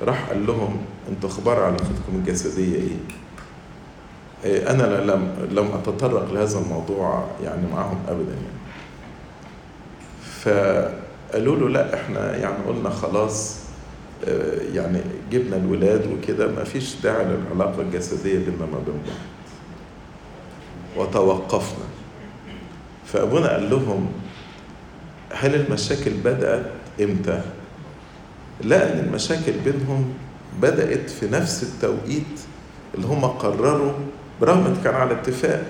[0.03, 0.77] راح قال لهم
[1.09, 2.97] أنتوا أخبار علاقتكم الجسدية إيه؟
[4.45, 8.65] إيه أنا لم لم أتطرق لهذا الموضوع يعني معاهم ابدا يعني.
[11.35, 13.57] فقالوا له لا إحنا يعني قلنا خلاص
[14.73, 15.01] يعني
[15.33, 19.17] جبنا الولاد وكده ما فيش داعي للعلاقة الجسدية بيننا ما بين بعض.
[20.97, 21.85] وتوقفنا.
[23.07, 24.13] فأبونا قال لهم
[25.33, 26.67] هل المشاكل بدأت
[27.03, 27.43] إمتى؟
[28.65, 30.13] لقى إن المشاكل بينهم
[30.63, 32.41] بدأت في نفس التوقيت
[32.95, 33.93] اللي هم قرروا
[34.41, 35.65] برغم كان على اتفاق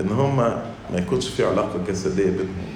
[0.00, 2.75] إن هم ما يكونش في علاقة جسدية بينهم.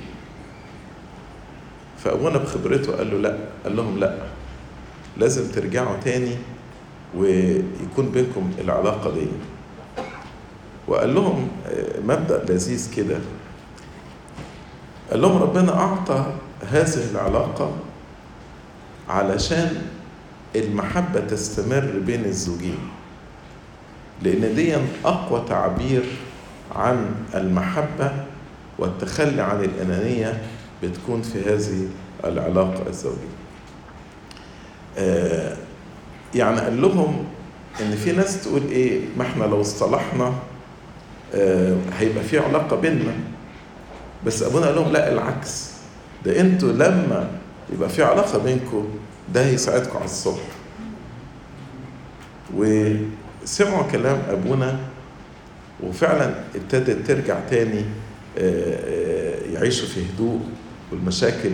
[2.05, 4.15] فأبونا بخبرته قال له لا قال لهم لا
[5.17, 6.37] لازم ترجعوا تاني
[7.17, 9.27] ويكون بينكم العلاقة دي.
[10.89, 11.49] وقال لهم
[12.05, 13.19] مبدأ لذيذ كده.
[15.11, 16.27] قال لهم ربنا أعطى
[16.71, 17.73] هذه العلاقة
[19.09, 19.83] علشان
[20.57, 22.79] المحبة تستمر بين الزوجين
[24.23, 26.03] لأن دي أقوى تعبير
[26.77, 28.13] عن المحبة
[28.79, 30.43] والتخلي عن الأنانية
[30.83, 31.89] بتكون في هذه
[32.25, 33.41] العلاقة الزوجية.
[34.99, 35.57] آه
[36.35, 37.25] يعني قال لهم
[37.81, 40.35] إن في ناس تقول إيه ما إحنا لو اصطلحنا
[41.35, 43.13] آه هيبقى في علاقة بيننا.
[44.27, 45.71] بس أبونا قال لهم لا العكس.
[46.25, 47.31] ده أنتوا لما
[47.73, 48.89] يبقى في علاقة بينكم
[49.35, 50.43] ده هيساعدكم على الصلح.
[52.55, 54.79] وسمعوا كلام أبونا
[55.83, 57.85] وفعلا ابتدت ترجع تاني
[58.39, 60.41] آه يعيشوا في هدوء.
[60.93, 61.51] والمشاكل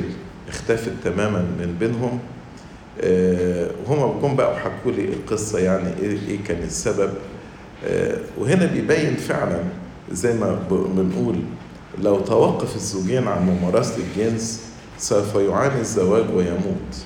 [0.48, 2.18] اختفت تماما من بينهم.
[3.86, 7.10] وهم جم بقى وحكوا لي القصة يعني إيه كان السبب.
[8.38, 9.58] وهنا بيبين فعلا
[10.12, 11.36] زي ما بنقول
[12.02, 14.62] لو توقف الزوجين عن ممارسة الجنس
[14.98, 16.96] سوف يعاني الزواج ويموت.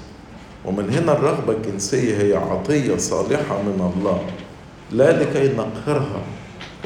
[0.64, 4.20] ومن هنا الرغبة الجنسية هي عطية صالحة من الله
[4.92, 6.22] لا لكي نقهرها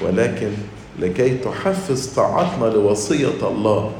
[0.02, 0.50] ولكن
[1.00, 3.92] لكي تحفز طاعتنا لوصية الله.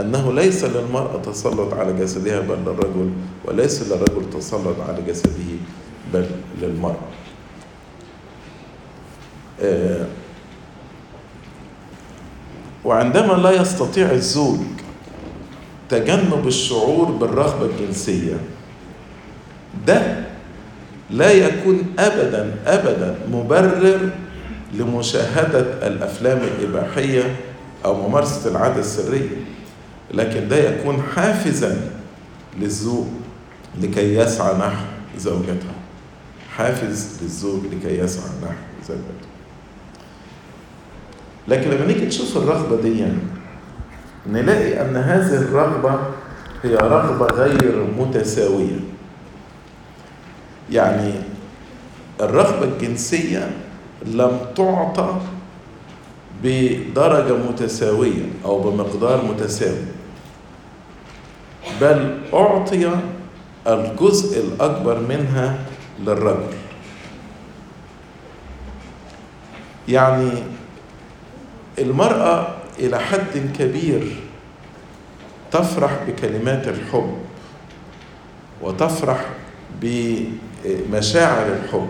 [0.00, 3.10] أنه ليس للمرأة تسلط على جسدها بل للرجل
[3.44, 5.52] وليس للرجل تسلط على جسده
[6.14, 6.26] بل
[6.62, 7.08] للمرأة.
[9.62, 10.06] آه
[12.84, 14.58] وعندما لا يستطيع الزوج
[15.88, 18.36] تجنب الشعور بالرغبة الجنسية
[19.86, 20.24] ده
[21.10, 24.10] لا يكون أبدا أبدا مبرر
[24.74, 27.36] لمشاهدة الأفلام الإباحية
[27.84, 29.28] أو ممارسة العادة السرية.
[30.14, 31.90] لكن ده يكون حافزا
[32.60, 33.06] للزوج
[33.80, 34.84] لكي يسعى نحو
[35.18, 35.72] زوجته.
[36.56, 38.54] حافز للزوج لكي يسعى نحو
[38.88, 39.28] زوجته.
[41.48, 43.18] لكن لما نيجي نشوف الرغبة دي يعني
[44.26, 45.98] نلاقي أن هذه الرغبة
[46.62, 48.80] هي رغبة غير متساوية.
[50.70, 51.12] يعني
[52.20, 53.50] الرغبة الجنسية
[54.06, 55.20] لم تعطى
[56.44, 59.84] بدرجة متساوية أو بمقدار متساوي.
[61.80, 62.90] بل أعطي
[63.66, 65.58] الجزء الأكبر منها
[66.00, 66.52] للرجل.
[69.88, 70.30] يعني
[71.78, 72.46] المرأة
[72.78, 74.16] إلى حد كبير
[75.50, 77.18] تفرح بكلمات الحب
[78.62, 79.24] وتفرح
[79.80, 81.88] بمشاعر الحب.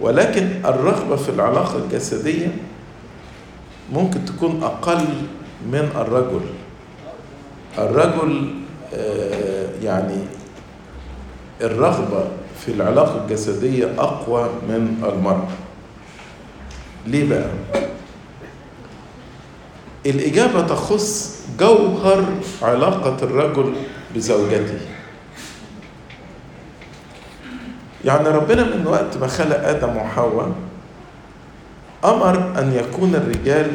[0.00, 2.56] ولكن الرغبة في العلاقة الجسدية
[3.92, 5.04] ممكن تكون أقل
[5.66, 6.40] من الرجل.
[7.78, 8.54] الرجل
[9.82, 10.16] يعني
[11.60, 12.24] الرغبة
[12.60, 15.48] في العلاقة الجسدية أقوى من المرأة
[17.06, 17.50] ليه بقى؟
[20.06, 22.24] الإجابة تخص جوهر
[22.62, 23.72] علاقة الرجل
[24.14, 24.78] بزوجته.
[28.04, 30.52] يعني ربنا من وقت ما خلق آدم وحواء
[32.04, 33.70] أمر أن يكون الرجال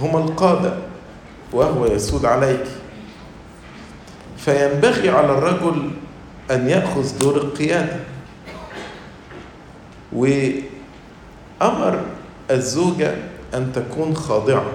[0.00, 0.74] هم القادة.
[1.54, 2.66] وهو يسود عليك.
[4.36, 5.90] فينبغي على الرجل
[6.50, 7.96] أن يأخذ دور القيادة.
[10.12, 12.00] وأمر
[12.50, 13.14] الزوجة
[13.54, 14.66] أن تكون خاضعة.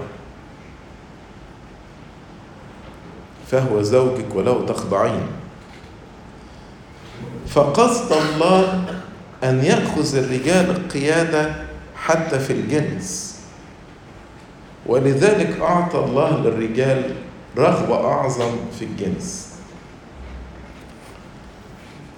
[3.52, 5.28] فهو زوجك وله تخضعين
[7.48, 8.86] فقصد الله
[9.44, 11.56] أن يأخذ الرجال القيادة
[11.96, 13.29] حتى في الجنس.
[14.90, 17.16] ولذلك أعطى الله للرجال
[17.58, 19.50] رغبة أعظم في الجنس.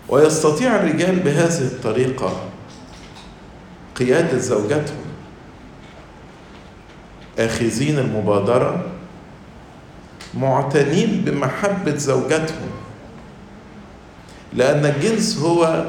[0.10, 2.32] ويستطيع الرجال بهذه الطريقة
[3.96, 5.06] قيادة زوجاتهم
[7.40, 8.86] آخذين المبادرة
[10.34, 12.72] معتنين بمحبة زوجاتهم
[14.54, 15.86] لأن الجنس هو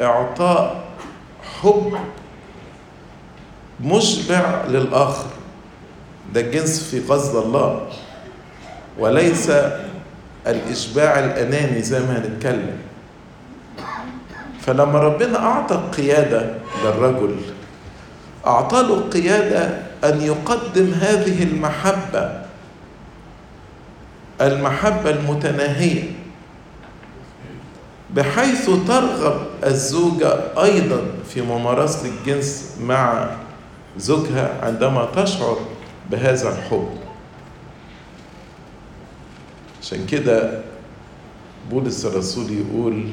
[0.00, 0.84] إعطاء
[1.62, 1.92] حب
[3.80, 5.30] مشبع للآخر.
[6.32, 7.86] ده الجنس في قصد الله.
[8.98, 9.50] وليس
[10.46, 12.76] الإشباع الأناني زي ما هنتكلم.
[14.60, 16.54] فلما ربنا أعطى القيادة
[16.84, 17.36] للرجل
[18.46, 22.42] أعطى له القيادة أن يقدم هذه المحبة
[24.40, 26.02] المحبة المتناهية
[28.10, 31.00] بحيث ترغب الزوجة أيضا
[31.34, 33.30] في ممارسة الجنس مع
[33.98, 35.56] زوجها عندما تشعر
[36.10, 36.88] بهذا الحب.
[39.82, 40.62] عشان كده
[41.70, 43.04] بولس الرسول يقول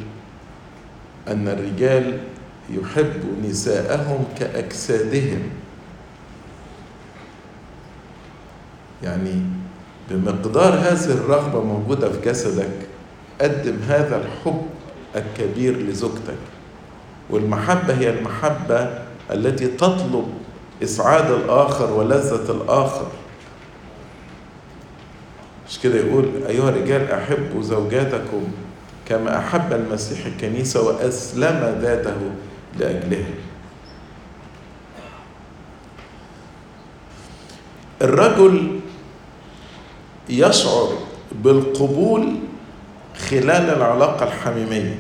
[1.28, 2.18] أن الرجال
[2.70, 5.42] يحبوا نساءهم كأجسادهم.
[9.04, 9.42] يعني
[10.10, 12.88] بمقدار هذه الرغبة موجودة في جسدك
[13.42, 14.62] قدم هذا الحب
[15.16, 16.38] الكبير لزوجتك.
[17.30, 20.28] والمحبة هي المحبة التي تطلب
[20.84, 23.08] إسعاد الآخر ولذة الآخر.
[25.70, 28.48] مش كده يقول أيها الرجال أحبوا زوجاتكم
[29.06, 32.18] كما أحب المسيح الكنيسة وأسلم ذاته
[32.80, 33.30] لأجلها.
[38.02, 38.80] الرجل
[40.30, 40.88] يشعر
[41.32, 42.36] بالقبول
[43.30, 45.00] خلال العلاقة الحميمية.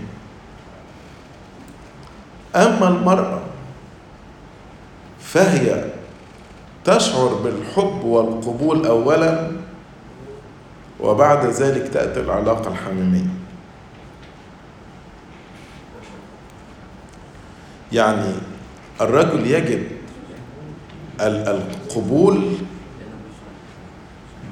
[2.55, 3.40] أما المرأة
[5.33, 5.83] فهي
[6.83, 9.51] تشعر بالحب والقبول أولا
[10.99, 13.29] وبعد ذلك تأتي العلاقة الحميمية.
[17.91, 18.33] يعني
[19.01, 19.87] الرجل يجد
[21.21, 22.53] القبول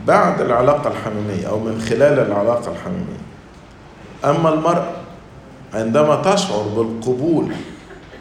[0.07, 3.19] بعد العلاقة الحميمية أو من خلال العلاقة الحميمية.
[4.25, 4.91] أما المرأة
[5.73, 7.51] عندما تشعر بالقبول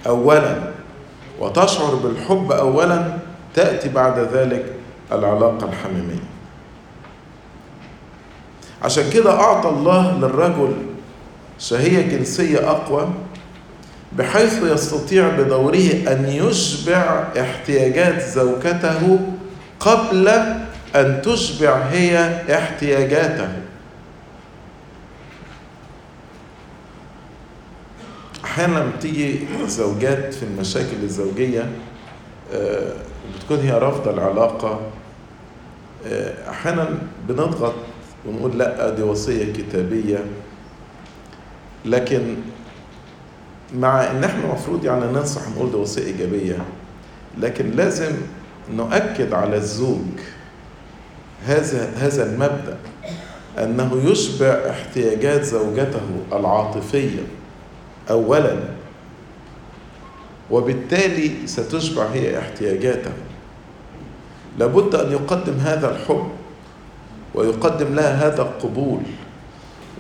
[0.06, 0.78] أولا
[1.41, 3.16] وتشعر بالحب أولا
[3.55, 4.64] تأتي بعد ذلك
[5.12, 6.28] العلاقة الحميمية.
[8.82, 10.72] عشان كده أعطى الله للرجل
[11.59, 13.09] شهية جنسية أقوى
[14.12, 19.18] بحيث يستطيع بدوره أن يشبع احتياجات زوجته
[19.80, 20.28] قبل
[20.97, 23.49] أن تشبع هي احتياجاته.
[28.59, 31.70] أحيانا بتيجي زوجات في المشاكل الزوجية
[33.36, 34.80] بتكون هي رافضة العلاقة
[36.48, 36.98] أحيانا
[37.28, 37.74] بنضغط
[38.26, 40.18] ونقول لأ دي وصية كتابية.
[41.84, 42.34] لكن
[43.74, 46.56] مع إن إحنا المفروض يعني ننصح نقول دي وصية إيجابية
[47.40, 48.12] لكن لازم
[48.74, 50.06] نؤكد على الزوج
[51.46, 52.76] هذا هذا المبدأ
[53.59, 56.00] أنه يشبع احتياجات زوجته
[56.32, 57.22] العاطفية.
[58.11, 58.56] أولا.
[60.50, 63.11] وبالتالي ستشبع هي احتياجاته
[64.59, 66.28] لابد أن يقدم هذا الحب
[67.34, 69.00] ويقدم لها هذا القبول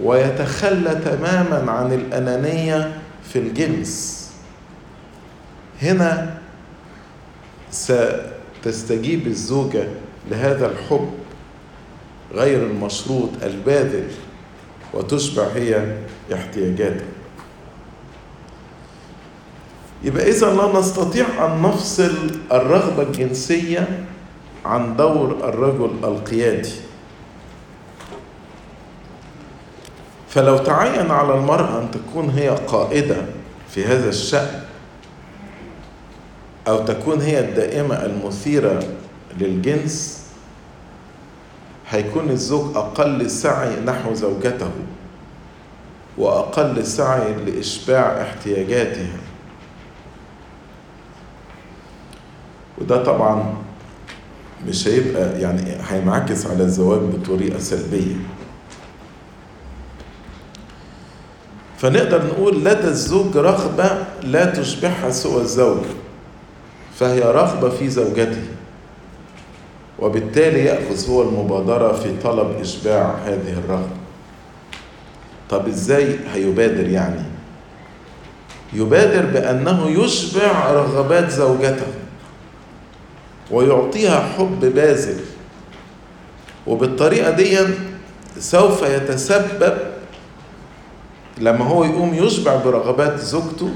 [0.02, 2.98] ويتخلى تماما عن الأنانية
[3.32, 4.18] في الجنس.
[5.82, 6.38] هنا
[7.70, 9.84] ستستجيب الزوجة
[10.30, 11.10] لهذا الحب
[12.34, 14.08] غير المشروط الباذل
[14.94, 15.96] وتشبع هي
[16.34, 17.17] احتياجاتها.
[20.04, 24.04] يبقى إذا لا نستطيع أن نفصل الرغبة الجنسية
[24.64, 26.72] عن دور الرجل القيادي.
[30.28, 33.16] فلو تعين على المرأة أن تكون هي قائدة
[33.70, 34.60] في هذا الشأن
[36.68, 38.82] أو تكون هي الدائمة المثيرة
[39.40, 40.24] للجنس
[41.90, 44.70] هيكون الزوج أقل سعي نحو زوجته
[46.18, 49.16] وأقل سعي لإشباع احتياجاتها
[52.80, 53.54] وده طبعا
[54.68, 58.16] مش هيبقى يعني هينعكس على الزواج بطريقة سلبية.
[61.78, 63.90] فنقدر نقول لدى الزوج رغبة
[64.22, 65.88] لا تشبعها سوى الزوجة
[66.98, 68.42] فهي رغبة في زوجته
[69.98, 73.96] وبالتالي يأخذ هو المبادرة في طلب إشباع هذه الرغبة.
[75.50, 77.22] طب إزاي هيبادر يعني؟
[78.72, 81.86] يبادر بأنه يشبع رغبات زوجته.
[83.50, 85.20] ويعطيها حب باذل
[86.66, 87.58] وبالطريقة دي
[88.38, 89.78] سوف يتسبب
[91.38, 93.70] لما هو يقوم يشبع برغبات زوجته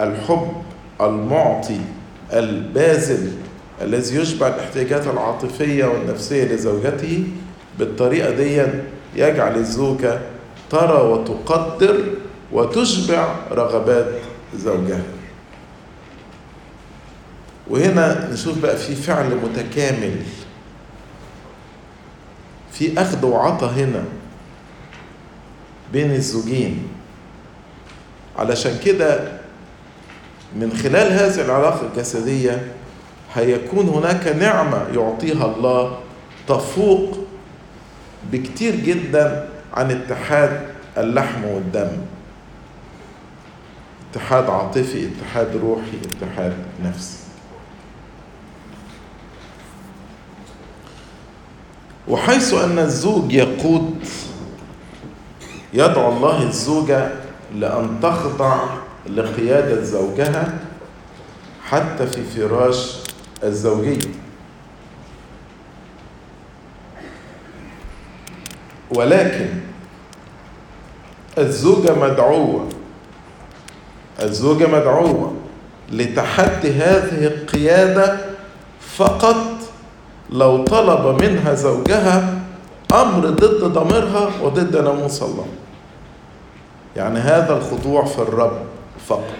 [0.00, 0.52] الحب
[1.00, 1.80] المعطي
[2.32, 3.32] الباذل
[3.82, 7.24] الذي يشبع الاحتياجات العاطفية والنفسية لزوجته.
[7.78, 8.62] بالطريقة دي
[9.16, 10.18] يجعل الزوجة
[10.70, 12.00] ترى وتقدر
[12.52, 14.06] وتشبع رغبات
[14.56, 15.02] زوجها.
[17.70, 20.16] وهنا نشوف بقى في فعل متكامل.
[22.72, 24.04] في أخذ وعطى هنا
[25.92, 26.88] بين الزوجين.
[28.38, 29.32] علشان كده
[30.56, 32.72] من خلال هذه العلاقة الجسدية
[33.34, 35.98] هيكون هناك نعمة يعطيها الله
[36.48, 37.18] تفوق
[38.32, 40.60] بكتير جدا عن اتحاد
[40.98, 41.90] اللحم والدم.
[44.12, 46.52] اتحاد عاطفي اتحاد روحي اتحاد
[46.84, 47.23] نفسي.
[52.08, 53.94] وحيث أن الزوج يقود
[55.72, 57.08] يدعو الله الزوجه
[57.54, 58.64] لأن تخضع
[59.06, 60.58] لقيادة زوجها
[61.68, 62.96] حتى في فراش
[63.44, 64.08] الزوجية.
[68.90, 69.48] ولكن
[71.38, 72.68] الزوجه مدعوة
[74.22, 75.34] الزوجه مدعوة
[75.92, 78.18] لتحدي هذه القيادة
[78.96, 79.53] فقط
[80.34, 82.38] لو طلب منها زوجها
[82.92, 85.46] أمر ضد ضميرها وضد ناموس الله.
[86.96, 88.58] يعني هذا الخضوع في الرب
[89.06, 89.34] فقط.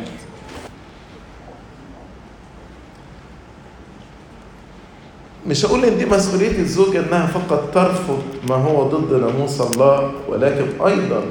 [5.47, 10.67] مش هقول إن دي مسؤولية الزوجه إنها فقط ترفض ما هو ضد ناموس الله ولكن
[10.87, 11.23] أيضا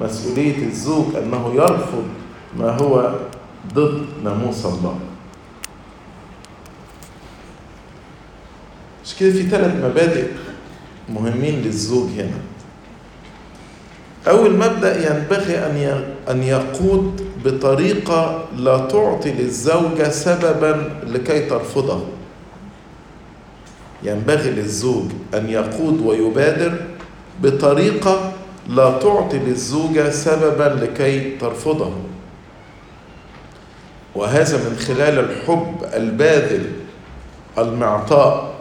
[0.00, 2.04] مسؤولية الزوج إنه يرفض
[2.58, 3.14] ما هو
[3.74, 4.94] ضد ناموس الله.
[9.04, 10.26] مش كده في ثلاث مبادئ
[11.08, 12.38] مهمين للزوج هنا
[14.28, 22.00] أول مبدأ ينبغي أن أن يقود بطريقة لا تعطي للزوجة سببا لكي ترفضه.
[24.02, 26.72] ينبغي للزوج أن يقود ويبادر
[27.42, 28.32] بطريقة
[28.68, 31.92] لا تعطي للزوجة سببا لكي ترفضه.
[34.14, 36.72] وهذا من خلال الحب الباذل
[37.58, 38.51] المعطاء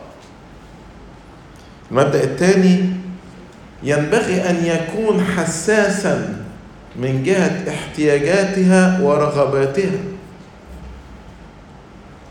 [1.92, 2.84] المبدأ الثاني
[3.84, 6.44] ينبغي أن يكون حساسا
[6.96, 10.00] من جهة احتياجاتها ورغباتها.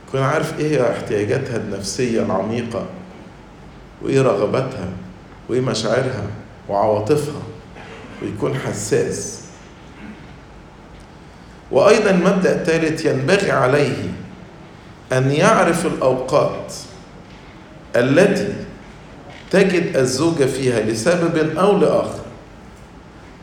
[0.09, 2.87] يكون عارف إيه هي احتياجاتها النفسية العميقة
[4.03, 4.89] وإيه رغباتها
[5.49, 6.27] وإيه مشاعرها
[6.69, 7.43] وعواطفها
[8.23, 9.41] ويكون حساس.
[11.71, 13.97] وأيضا المبدأ الثالث ينبغي عليه
[15.13, 16.75] أن يعرف الأوقات
[17.97, 18.53] التي
[19.51, 22.21] تجد الزوجة فيها لسبب أو لآخر.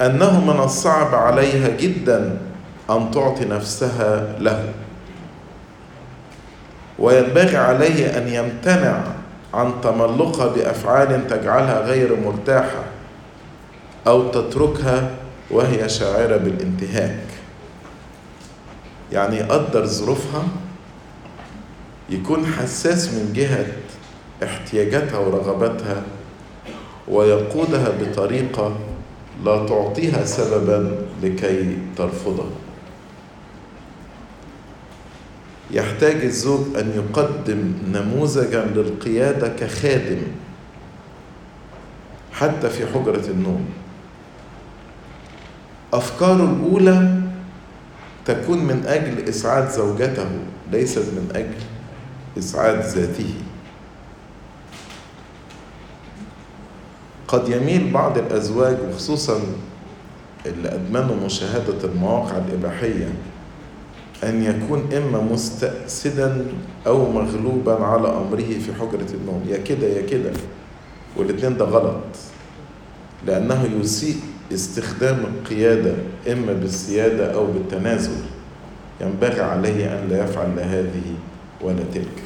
[0.01, 2.37] أنه من الصعب عليها جدا
[2.89, 4.73] أن تعطي نفسها له.
[6.99, 9.03] وينبغي عليه أن يمتنع
[9.53, 12.83] عن تملقها بأفعال تجعلها غير مرتاحة
[14.07, 15.09] أو تتركها
[15.51, 17.23] وهي شاعرة بالانتهاك.
[19.11, 20.43] يعني يقدر ظروفها
[22.09, 23.65] يكون حساس من جهة
[24.43, 26.03] احتياجاتها ورغباتها
[27.07, 28.77] ويقودها بطريقة
[29.45, 32.45] لا تعطيها سببا لكي ترفضه
[35.71, 40.21] يحتاج الزوج أن يقدم نموذجا للقيادة كخادم
[42.33, 43.65] حتى في حجرة النوم.
[45.93, 47.21] أفكاره الأولى
[48.25, 50.27] تكون من أجل إسعاد زوجته
[50.71, 51.63] ليست من أجل
[52.37, 53.33] إسعاد ذاته.
[57.27, 59.39] قد يميل بعض الأزواج وخصوصا
[60.45, 63.09] اللي أدمنوا مشاهدة المواقع الإباحية
[64.23, 66.45] أن يكون إما مستأسدا
[66.87, 69.45] أو مغلوبا على أمره في حجرة النوم.
[69.49, 70.31] يا كده يا كده.
[71.17, 72.03] والاتنين ده غلط.
[73.27, 74.15] لأنه يسيء
[74.53, 75.93] استخدام القيادة
[76.31, 78.17] إما بالسيادة أو بالتنازل.
[79.01, 81.13] ينبغي عليه أن لا يفعل لا هذه
[81.61, 82.23] ولا تلك.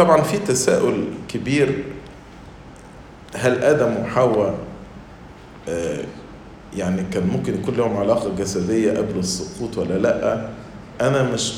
[0.00, 1.84] طبعا في تساؤل كبير.
[3.36, 4.54] هل آدم وحواء
[6.76, 10.48] يعني كان ممكن يكون لهم علاقة جسدية قبل السقوط ولا لأ؟
[11.00, 11.54] أنا مش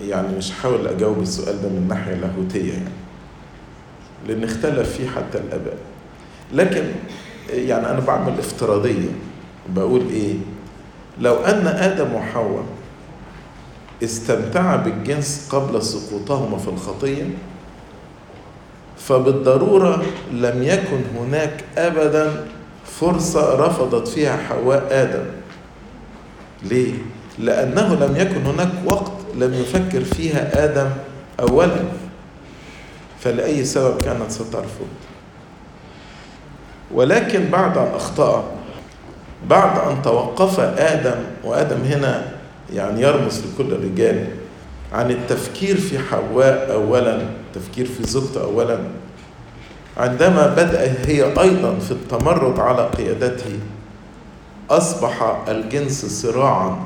[0.00, 2.90] يعني مش هحاول أجاوب السؤال ده من الناحية اللاهوتية يعني
[4.28, 5.76] لأن اختلف فيه حتى الآباء.
[6.52, 6.84] لكن
[7.50, 9.08] يعني أنا بعمل افتراضية
[9.68, 10.34] بقول إيه؟
[11.20, 12.64] لو أن آدم وحواء
[14.04, 17.24] استمتع بالجنس قبل سقوطهما في الخطية
[19.06, 22.46] فبالضرورة لم يكن هناك أبدا
[22.84, 25.24] فرصة رفضت فيها حواء آدم.
[26.62, 26.92] ليه؟
[27.38, 30.90] لأنه لم يكن هناك وقت لم يفكر فيها آدم
[31.40, 31.76] أولا.
[33.20, 34.88] فلأي سبب كانت سترفض.
[36.94, 38.44] ولكن بعد أن أخطأ
[39.48, 42.32] بعد أن توقف آدم وآدم هنا
[42.72, 44.26] يعني يرمز لكل الرجال
[44.92, 47.22] عن التفكير في حواء أولا.
[47.50, 48.80] التفكير في زوجته أولا.
[49.96, 53.58] عندما بدأ هي أيضا في التمرد على قيادته
[54.70, 56.78] أصبح الجنس صراعا.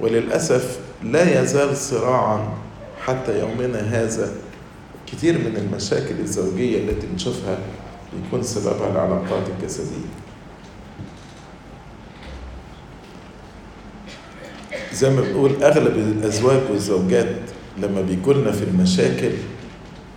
[0.00, 2.48] وللأسف لا يزال صراعا
[3.06, 4.32] حتى يومنا هذا.
[5.06, 7.58] كثير من المشاكل الزوجية التي نشوفها
[8.26, 10.08] يكون سببها العلاقات الجسدية.
[14.92, 17.36] زي ما بنقول أغلب الأزواج والزوجات
[17.78, 19.30] لما بيجولنا في المشاكل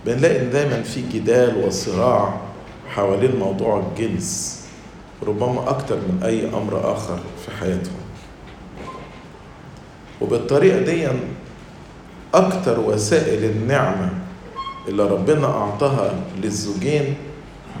[0.06, 2.40] بنلاقي إن دايما في جدال وصراع
[2.88, 4.58] حوالين موضوع الجنس
[5.22, 7.98] ربما أكتر من أي أمر آخر في حياتهم.
[10.20, 11.08] وبالطريقة دي
[12.34, 14.10] أكتر وسائل النعمة
[14.88, 17.14] اللي ربنا أعطاها للزوجين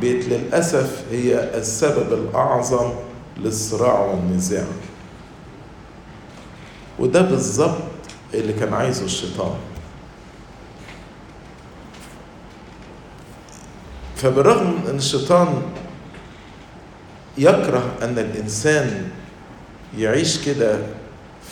[0.02, 2.90] بقت للأسف هي السبب الأعظم
[3.38, 4.64] للصراع والنزاع.
[6.98, 7.78] وده بالظبط
[8.34, 9.54] اللي كان عايزه الشيطان.
[14.16, 15.62] فبالرغم إن الشيطان
[17.38, 19.08] يكره أن الإنسان
[19.98, 20.78] يعيش كده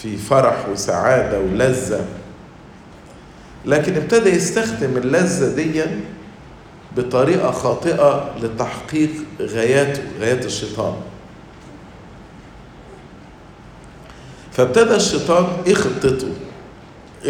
[0.03, 2.05] في فرح وسعادة ولذة
[3.67, 5.83] لكن ابتدى يستخدم اللذة دي
[6.97, 9.11] بطريقة خاطئة لتحقيق
[9.41, 10.95] غاياته غايات الشيطان.
[14.53, 16.29] فابتدى الشيطان إيه خطته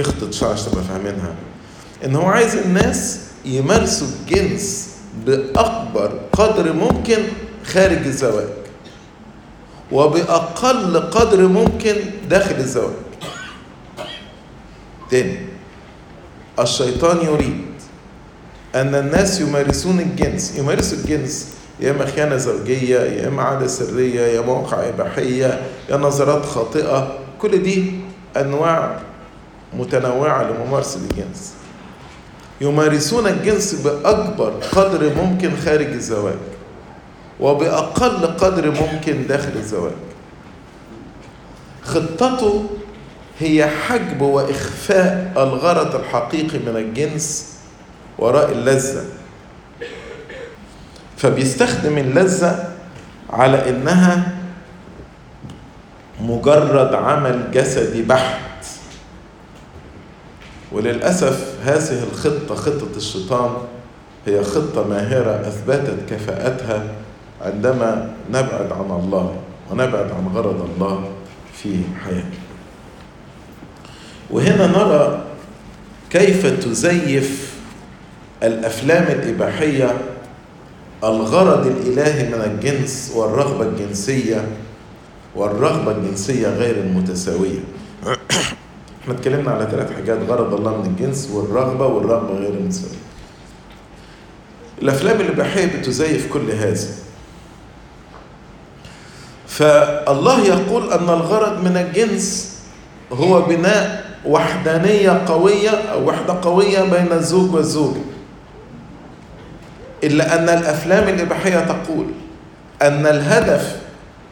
[0.03, 1.35] خطة الشيطان عشان تبقى فاهمينها.
[2.05, 4.91] إن هو عايز الناس يمارسوا الجنس
[5.27, 7.19] بأكبر قدر ممكن
[7.65, 8.49] خارج الزواج.
[9.93, 11.95] وبأقل قدر ممكن
[12.31, 12.95] داخل الزواج.
[15.11, 15.39] تاني
[16.61, 17.65] الشيطان يريد
[18.75, 20.59] أن الناس يمارسون الجنس.
[20.59, 21.49] يمارسوا الجنس
[21.81, 27.19] يا إما خيانة زوجية يا إما عادة سرية يا موقع إباحية يا نظرات خاطئة.
[27.39, 27.93] كل دي
[28.37, 29.01] أنواع
[29.79, 31.55] متنوعة لممارسة الجنس.
[32.61, 36.39] يمارسون الجنس بأكبر قدر ممكن خارج الزواج
[37.41, 39.93] وبأقل قدر ممكن داخل الزواج.
[41.85, 42.65] خطته
[43.41, 47.57] هي حجب وإخفاء الغرض الحقيقي من الجنس
[48.19, 49.05] وراء اللذة.
[51.17, 52.73] فبيستخدم اللذة
[53.31, 54.33] على إنها
[56.21, 58.41] مجرد عمل جسدي بحت.
[60.73, 63.51] وللأسف هذه الخطة خطة الشيطان
[64.27, 66.85] هي خطة ماهرة أثبتت كفاءتها
[67.43, 69.37] عندما نبعد عن الله
[69.71, 71.09] ونبعد عن غرض الله
[71.63, 72.47] في حياتنا.
[74.31, 75.25] وهنا نرى
[76.11, 77.57] كيف تزيف
[78.43, 79.99] الأفلام الإباحية
[81.05, 84.49] الغرض الإلهي من الجنس والرغبة الجنسية
[85.35, 87.61] والرغبة الجنسية غير المتساوية.
[89.07, 92.97] إحنا اتكلمنا على ثلاث حاجات غرض الله من الجنس والرغبة والرغبة غير المتساوية
[94.83, 96.89] الأفلام الإباحية بتزيف كل هذا.
[99.47, 102.57] فالله يقول أن الغرض من الجنس
[103.13, 108.01] هو بناء وحدانية قوية أو وحدة قوية بين الزوج والزوجة.
[110.05, 112.07] إلا أن الأفلام الإباحية تقول
[112.83, 113.77] أن الهدف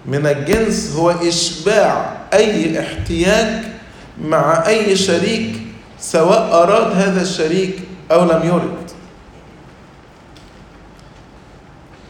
[0.06, 3.73] من الجنس هو إشباع أي احتياج
[4.22, 5.56] مع أي شريك
[5.98, 7.78] سواء أراد هذا الشريك
[8.12, 8.84] أو لم يرد.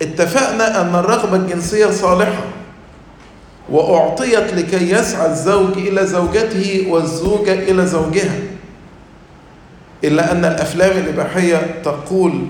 [0.02, 2.44] اتفقنا أن الرغبة الجنسية صالحة
[3.70, 8.38] وأعطيت لكي يسعى الزوج إلى زوجته والزوجة إلى زوجها.
[10.04, 12.46] إلا أن الأفلام الإباحية تقول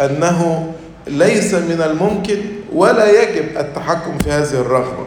[0.00, 0.72] أنه
[1.06, 2.38] ليس من الممكن
[2.72, 5.06] ولا يجب التحكم في هذه الرغبة.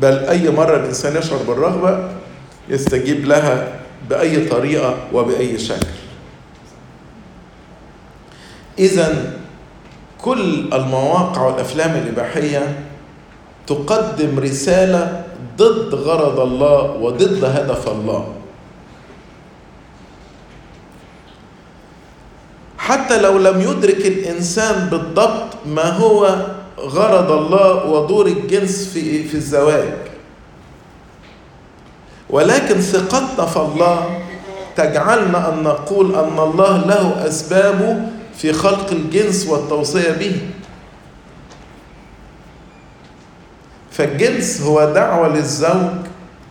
[0.00, 2.08] بل أي مرة الإنسان يشعر بالرغبة
[2.68, 3.78] يستجيب لها
[4.10, 5.86] بأي طريقة وبأي شكل.
[8.78, 9.32] إذا
[10.20, 12.78] كل المواقع والأفلام الإباحية
[13.66, 15.24] تقدم رسالة
[15.58, 18.32] ضد غرض الله وضد هدف الله.
[22.78, 26.46] حتى لو لم يدرك الإنسان بالضبط ما هو
[26.78, 29.94] غرض الله ودور الجنس في في الزواج.
[32.30, 34.20] ولكن ثقتنا في الله
[34.76, 38.00] تجعلنا أن نقول أن الله له اسبابه
[38.36, 40.40] في خلق الجنس والتوصية به.
[43.90, 46.06] فالجنس هو دعوة للزوج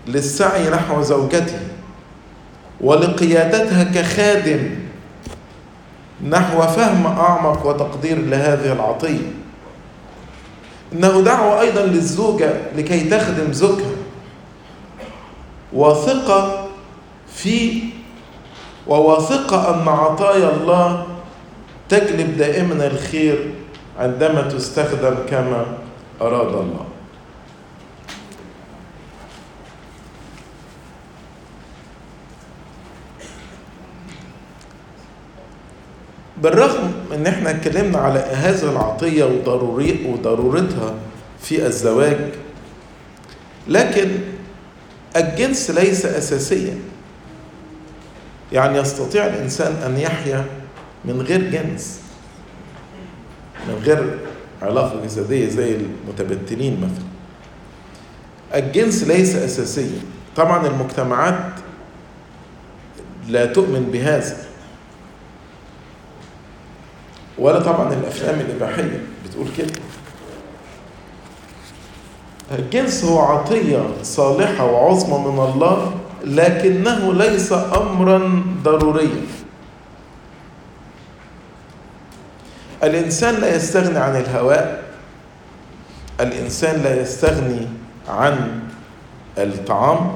[0.07, 1.59] للسعي نحو زوجته
[2.81, 4.69] ولقيادتها كخادم
[6.29, 9.44] نحو فهم أعمق وتقدير لهذه العطية.
[10.95, 13.95] إنه دعوة أيضا للزوجة لكي تخدم زوجها.
[15.73, 16.67] واثقه
[17.35, 17.83] في
[18.87, 21.05] وواثقه أن عطايا الله
[21.89, 23.51] تجلب دائما الخير
[23.99, 25.65] عندما تستخدم كما
[26.21, 26.85] أراد الله.
[36.45, 40.93] بالرغم إن إحنا اتكلمنا على هذه العطية وضروري وضرورتها
[41.41, 42.17] في الزواج
[43.67, 44.11] لكن
[45.15, 46.77] الجنس ليس اساسيا.
[48.53, 50.45] يعني يستطيع الإنسان أن يحيا
[51.05, 51.99] من غير جنس
[53.67, 54.17] من غير
[54.61, 57.05] علاقة جسدية زي المتبتلين مثلا.
[58.65, 59.99] الجنس ليس اساسيا.
[60.35, 61.53] طبعا المجتمعات
[63.27, 64.37] لا تؤمن بهذا.
[67.37, 69.01] ولا طبعا الأفلام الإباحية.
[69.25, 69.73] بتقول كده.
[72.51, 75.93] الجنس هو عطية صالحة وعظمى من الله
[76.25, 79.21] لكنه ليس امرا ضروريا.
[82.83, 84.83] الإنسان لا يستغني عن الهواء.
[86.21, 87.67] الإنسان لا يستغني
[88.07, 88.59] عن
[89.37, 90.11] الطعام.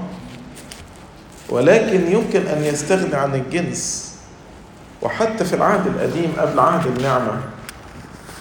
[1.50, 4.09] ولكن يمكن أن يستغني عن الجنس.
[5.02, 7.42] وحتى في العهد القديم قبل عهد النعمة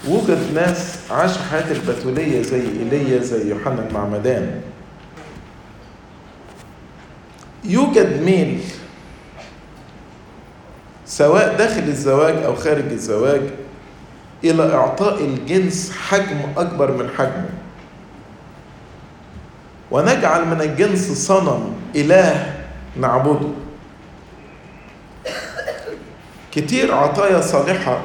[0.08, 4.60] وجد ناس عاشوا حياة البتولية زي إيليا زي يوحنا المعمدان.
[7.64, 8.60] يوجد ميل
[11.06, 13.42] سواء داخل الزواج أو خارج الزواج
[14.44, 17.48] إلى إعطاء الجنس حجم أكبر من حجمه.
[19.90, 22.54] ونجعل من الجنس صنم إله
[22.96, 23.48] نعبده.
[26.52, 28.00] كتير عطايا صالحة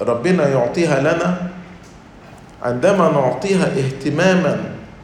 [0.00, 1.50] ربنا يعطيها لنا
[2.62, 4.60] عندما نعطيها اهتماما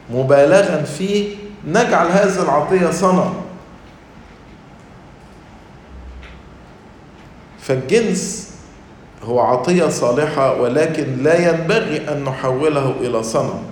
[0.09, 1.35] مبالغا فيه
[1.67, 3.33] نجعل هذه العطية صنم.
[7.61, 8.53] فالجنس
[9.23, 13.63] هو عطية صالحة ولكن لا ينبغي أن نحوله إلى صنم.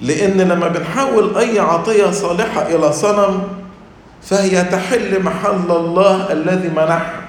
[0.00, 3.61] لأن لما بنحول أي عطية صالحة إلى صنم
[4.24, 7.22] فهي تحل محل الله الذي منحها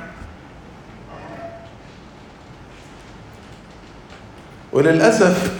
[4.73, 5.51] وللأسف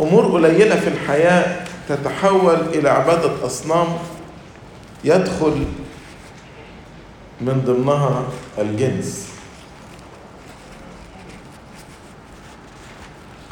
[0.00, 3.86] أمور قليلة في الحياة تتحول إلى عبادة أصنام
[5.04, 5.66] يدخل
[7.40, 8.24] من ضمنها
[8.58, 9.28] الجنس.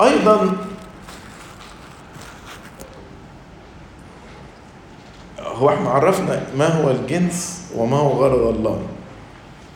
[0.01, 0.57] أيضا
[5.61, 8.83] هو إحنا عرفنا ما هو الجنس وما هو غرض الله.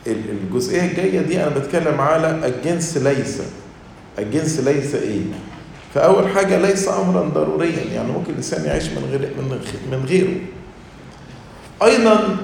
[0.07, 3.41] الجزئية الجاية دي أنا بتكلم على الجنس ليس.
[4.19, 5.21] الجنس ليس إيه؟
[5.93, 7.83] فأول حاجة ليس أمرا ضروريا.
[7.93, 9.59] يعني ممكن الإنسان يعيش من غير من
[9.91, 10.35] من غيره.
[11.83, 12.37] أيضا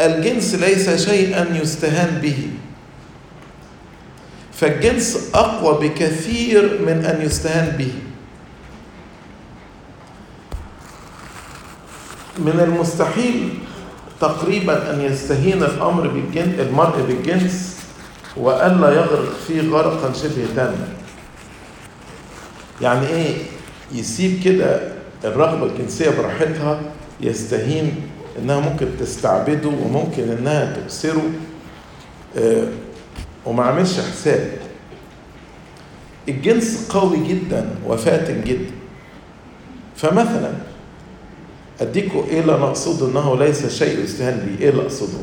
[0.00, 2.48] الجنس ليس شيئا يستهان به.
[4.52, 7.92] فالجنس أقوى بكثير من أن يستهان به.
[12.40, 13.48] من المستحيل
[14.20, 17.80] تقريبا أن يستهين الأمر بالجنس المرء بالجنس
[18.36, 20.88] وألا يغرق فيه غرقا شبه تاما
[22.82, 23.34] يعني إيه؟
[23.92, 24.92] يسيب كده
[25.24, 26.80] الرغبة الجنسية براحتها
[27.20, 27.94] يستهين
[28.38, 31.22] إنها ممكن تستعبده وممكن إنها تؤثره
[32.38, 32.66] آه
[33.46, 34.50] وما عملش حساب.
[36.28, 38.70] الجنس قوي جدا وفاتن جدا.
[39.96, 40.50] فمثلا
[41.80, 45.18] اديكوا إيه اللي أنا اقصده إنه ليس شيء يستهان به إيه اللي أقصده؟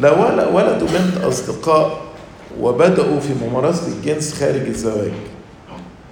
[0.00, 0.12] لو
[0.56, 2.00] ولدوا بنت أصدقاء
[2.60, 5.12] وبدأوا في ممارسة الجنس خارج الزواج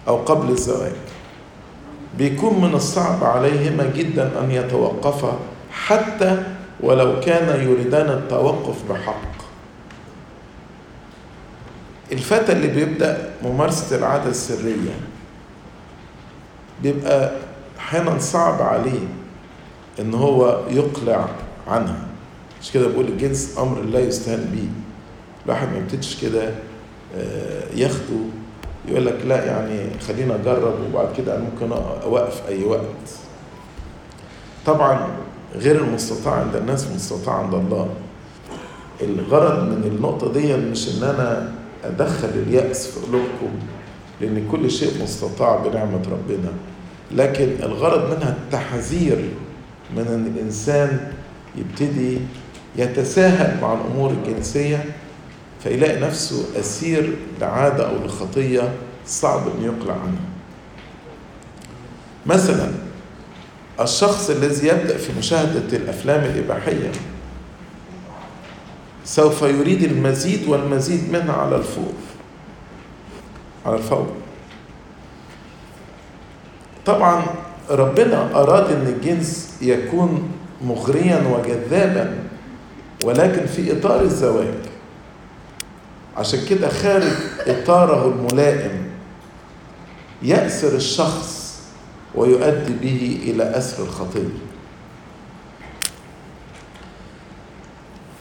[0.08, 0.92] أو قبل الزواج.
[2.18, 5.38] بيكون من الصعب عليهما جدا أن يتوقفا
[5.72, 6.42] حتى
[6.80, 9.22] ولو كان يريدان التوقف بحق.
[12.12, 14.94] الفتى اللي بيبدأ ممارسة العادة السرية
[16.82, 17.32] بيبقى
[17.78, 19.00] أحيانا صعب عليه
[20.00, 21.28] إن هو يقلع
[21.68, 22.06] عنها.
[22.62, 24.68] مش كده بقول الجنس أمر لا يستهان به.
[25.46, 26.50] الواحد ما يبتدش كده
[27.76, 28.16] ياخده
[28.88, 31.72] يقول لك لا يعني خلينا أجرب وبعد كده أنا ممكن
[32.02, 33.08] أوقف أي وقت.
[34.66, 35.08] طبعا
[35.54, 37.88] غير المستطاع عند الناس مستطاع عند الله.
[39.00, 41.52] الغرض من النقطة دي مش إن أنا
[41.84, 43.58] أدخل اليأس في قلوبكم
[44.20, 46.52] لأن كل شيء مستطاع بنعمة ربنا.
[47.10, 49.28] لكن الغرض منها التحذير
[49.96, 51.12] من أن الإنسان
[51.56, 52.18] يبتدي
[52.76, 54.84] يتساهل مع الأمور الجنسية
[55.62, 58.72] فيلاقي نفسه أسير لعادة أو لخطية
[59.06, 60.22] صعب أن يقلع عنها.
[62.26, 62.70] مثلا
[63.80, 66.90] الشخص الذي يبدأ في مشاهدة الأفلام الإباحية
[69.04, 71.92] سوف يريد المزيد والمزيد منها على الفور
[73.66, 74.12] على الفور
[76.86, 77.22] طبعا
[77.72, 80.30] ربنا أراد أن الجنس يكون
[80.64, 82.14] مغريا وجذابا
[83.04, 84.54] ولكن في إطار الزواج.
[86.16, 87.12] عشان كده خارج
[87.46, 88.70] إطاره الملائم
[90.22, 91.60] يأسر الشخص
[92.14, 94.28] ويؤدي به إلى أسر الخطية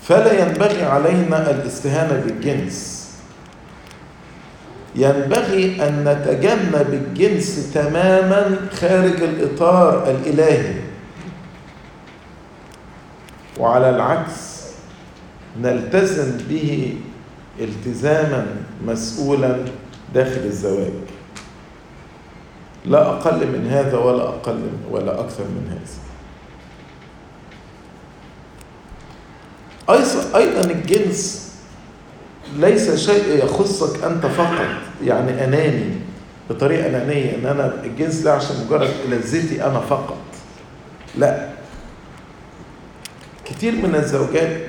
[0.04, 3.01] فلا ينبغي علينا الاستهانة بالجنس.
[4.96, 10.76] ينبغي أن نتجنب الجنس تماما خارج الإطار الإلهي.
[13.60, 14.62] وعلى العكس
[15.62, 16.98] نلتزم به
[17.60, 18.48] التزاما
[18.86, 19.66] مسؤولا
[20.14, 20.94] داخل الزواج.
[22.86, 24.62] لا أقل من هذا ولا أقل
[24.92, 26.02] ولا أكثر من هذا.
[30.36, 31.51] أيضا الجنس
[32.60, 34.68] ليس شيء يخصك أنت فقط.
[35.04, 35.96] يعني أناني.
[36.50, 37.36] بطريقة أنانية.
[37.36, 40.18] إن أنا الجنس ده عشان مجرد لذتي أنا فقط.
[41.18, 41.50] لا.
[43.46, 44.62] كتير من الزوجات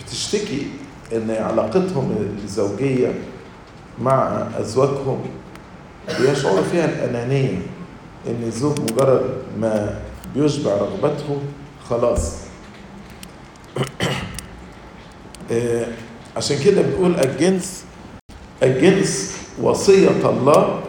[0.00, 0.66] بتشتكي
[1.12, 3.12] إن علاقتهم الزوجية
[3.98, 5.24] مع أزواجهم
[6.20, 7.58] بيشعروا فيها الأنانية.
[8.26, 9.98] إن الزوج مجرد ما
[10.34, 11.38] بيشبع رغبته
[11.90, 12.36] خلاص.
[16.36, 17.84] عشان كده بنقول الجنس
[18.62, 20.80] الجنس وصية الله.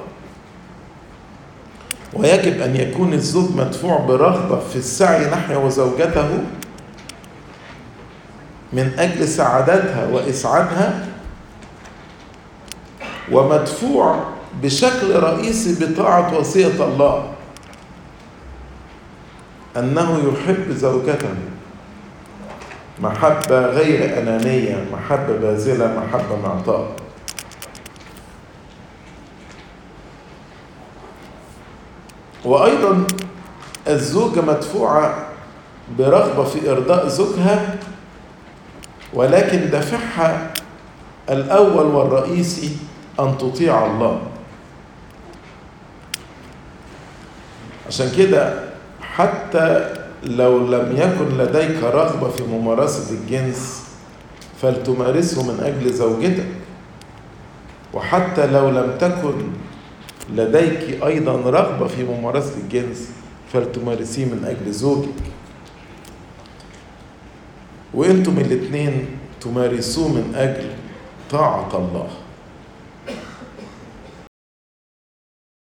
[2.14, 6.30] ويجب أن يكون الزوج مدفوع برغبة في السعي نحو زوجته
[8.74, 11.08] من أجل سعادتها وإسعادها
[13.32, 14.24] ومدفوع
[14.64, 17.32] بشكل رئيسي بطاعة وصية الله
[19.78, 21.36] أنه يحب زوجته.
[23.02, 26.92] محبة غير أنانية محبة باذلة محبة معطاء.
[32.46, 33.08] وأيضا
[33.88, 35.26] الزوجة مدفوعة
[35.98, 37.76] برغبة في إرضاء زوجها
[39.14, 40.54] ولكن دافعها
[41.30, 42.78] الأول والرئيسي
[43.20, 44.22] أن تطيع الله.
[47.88, 48.60] عشان كده
[49.02, 49.94] حتى
[50.24, 53.84] لو لم يكن لديك رغبة في ممارسة الجنس
[54.62, 56.46] فلتمارسه من أجل زوجتك.
[57.94, 59.34] وحتى لو لم تكن
[60.36, 63.10] لديك أيضا رغبة في ممارسة الجنس
[63.54, 65.10] فلتمارسيه من أجل زوجك.
[67.94, 69.06] وأنتم الاثنين
[69.42, 70.70] تمارسوه من أجل
[71.32, 72.08] طاعة الله.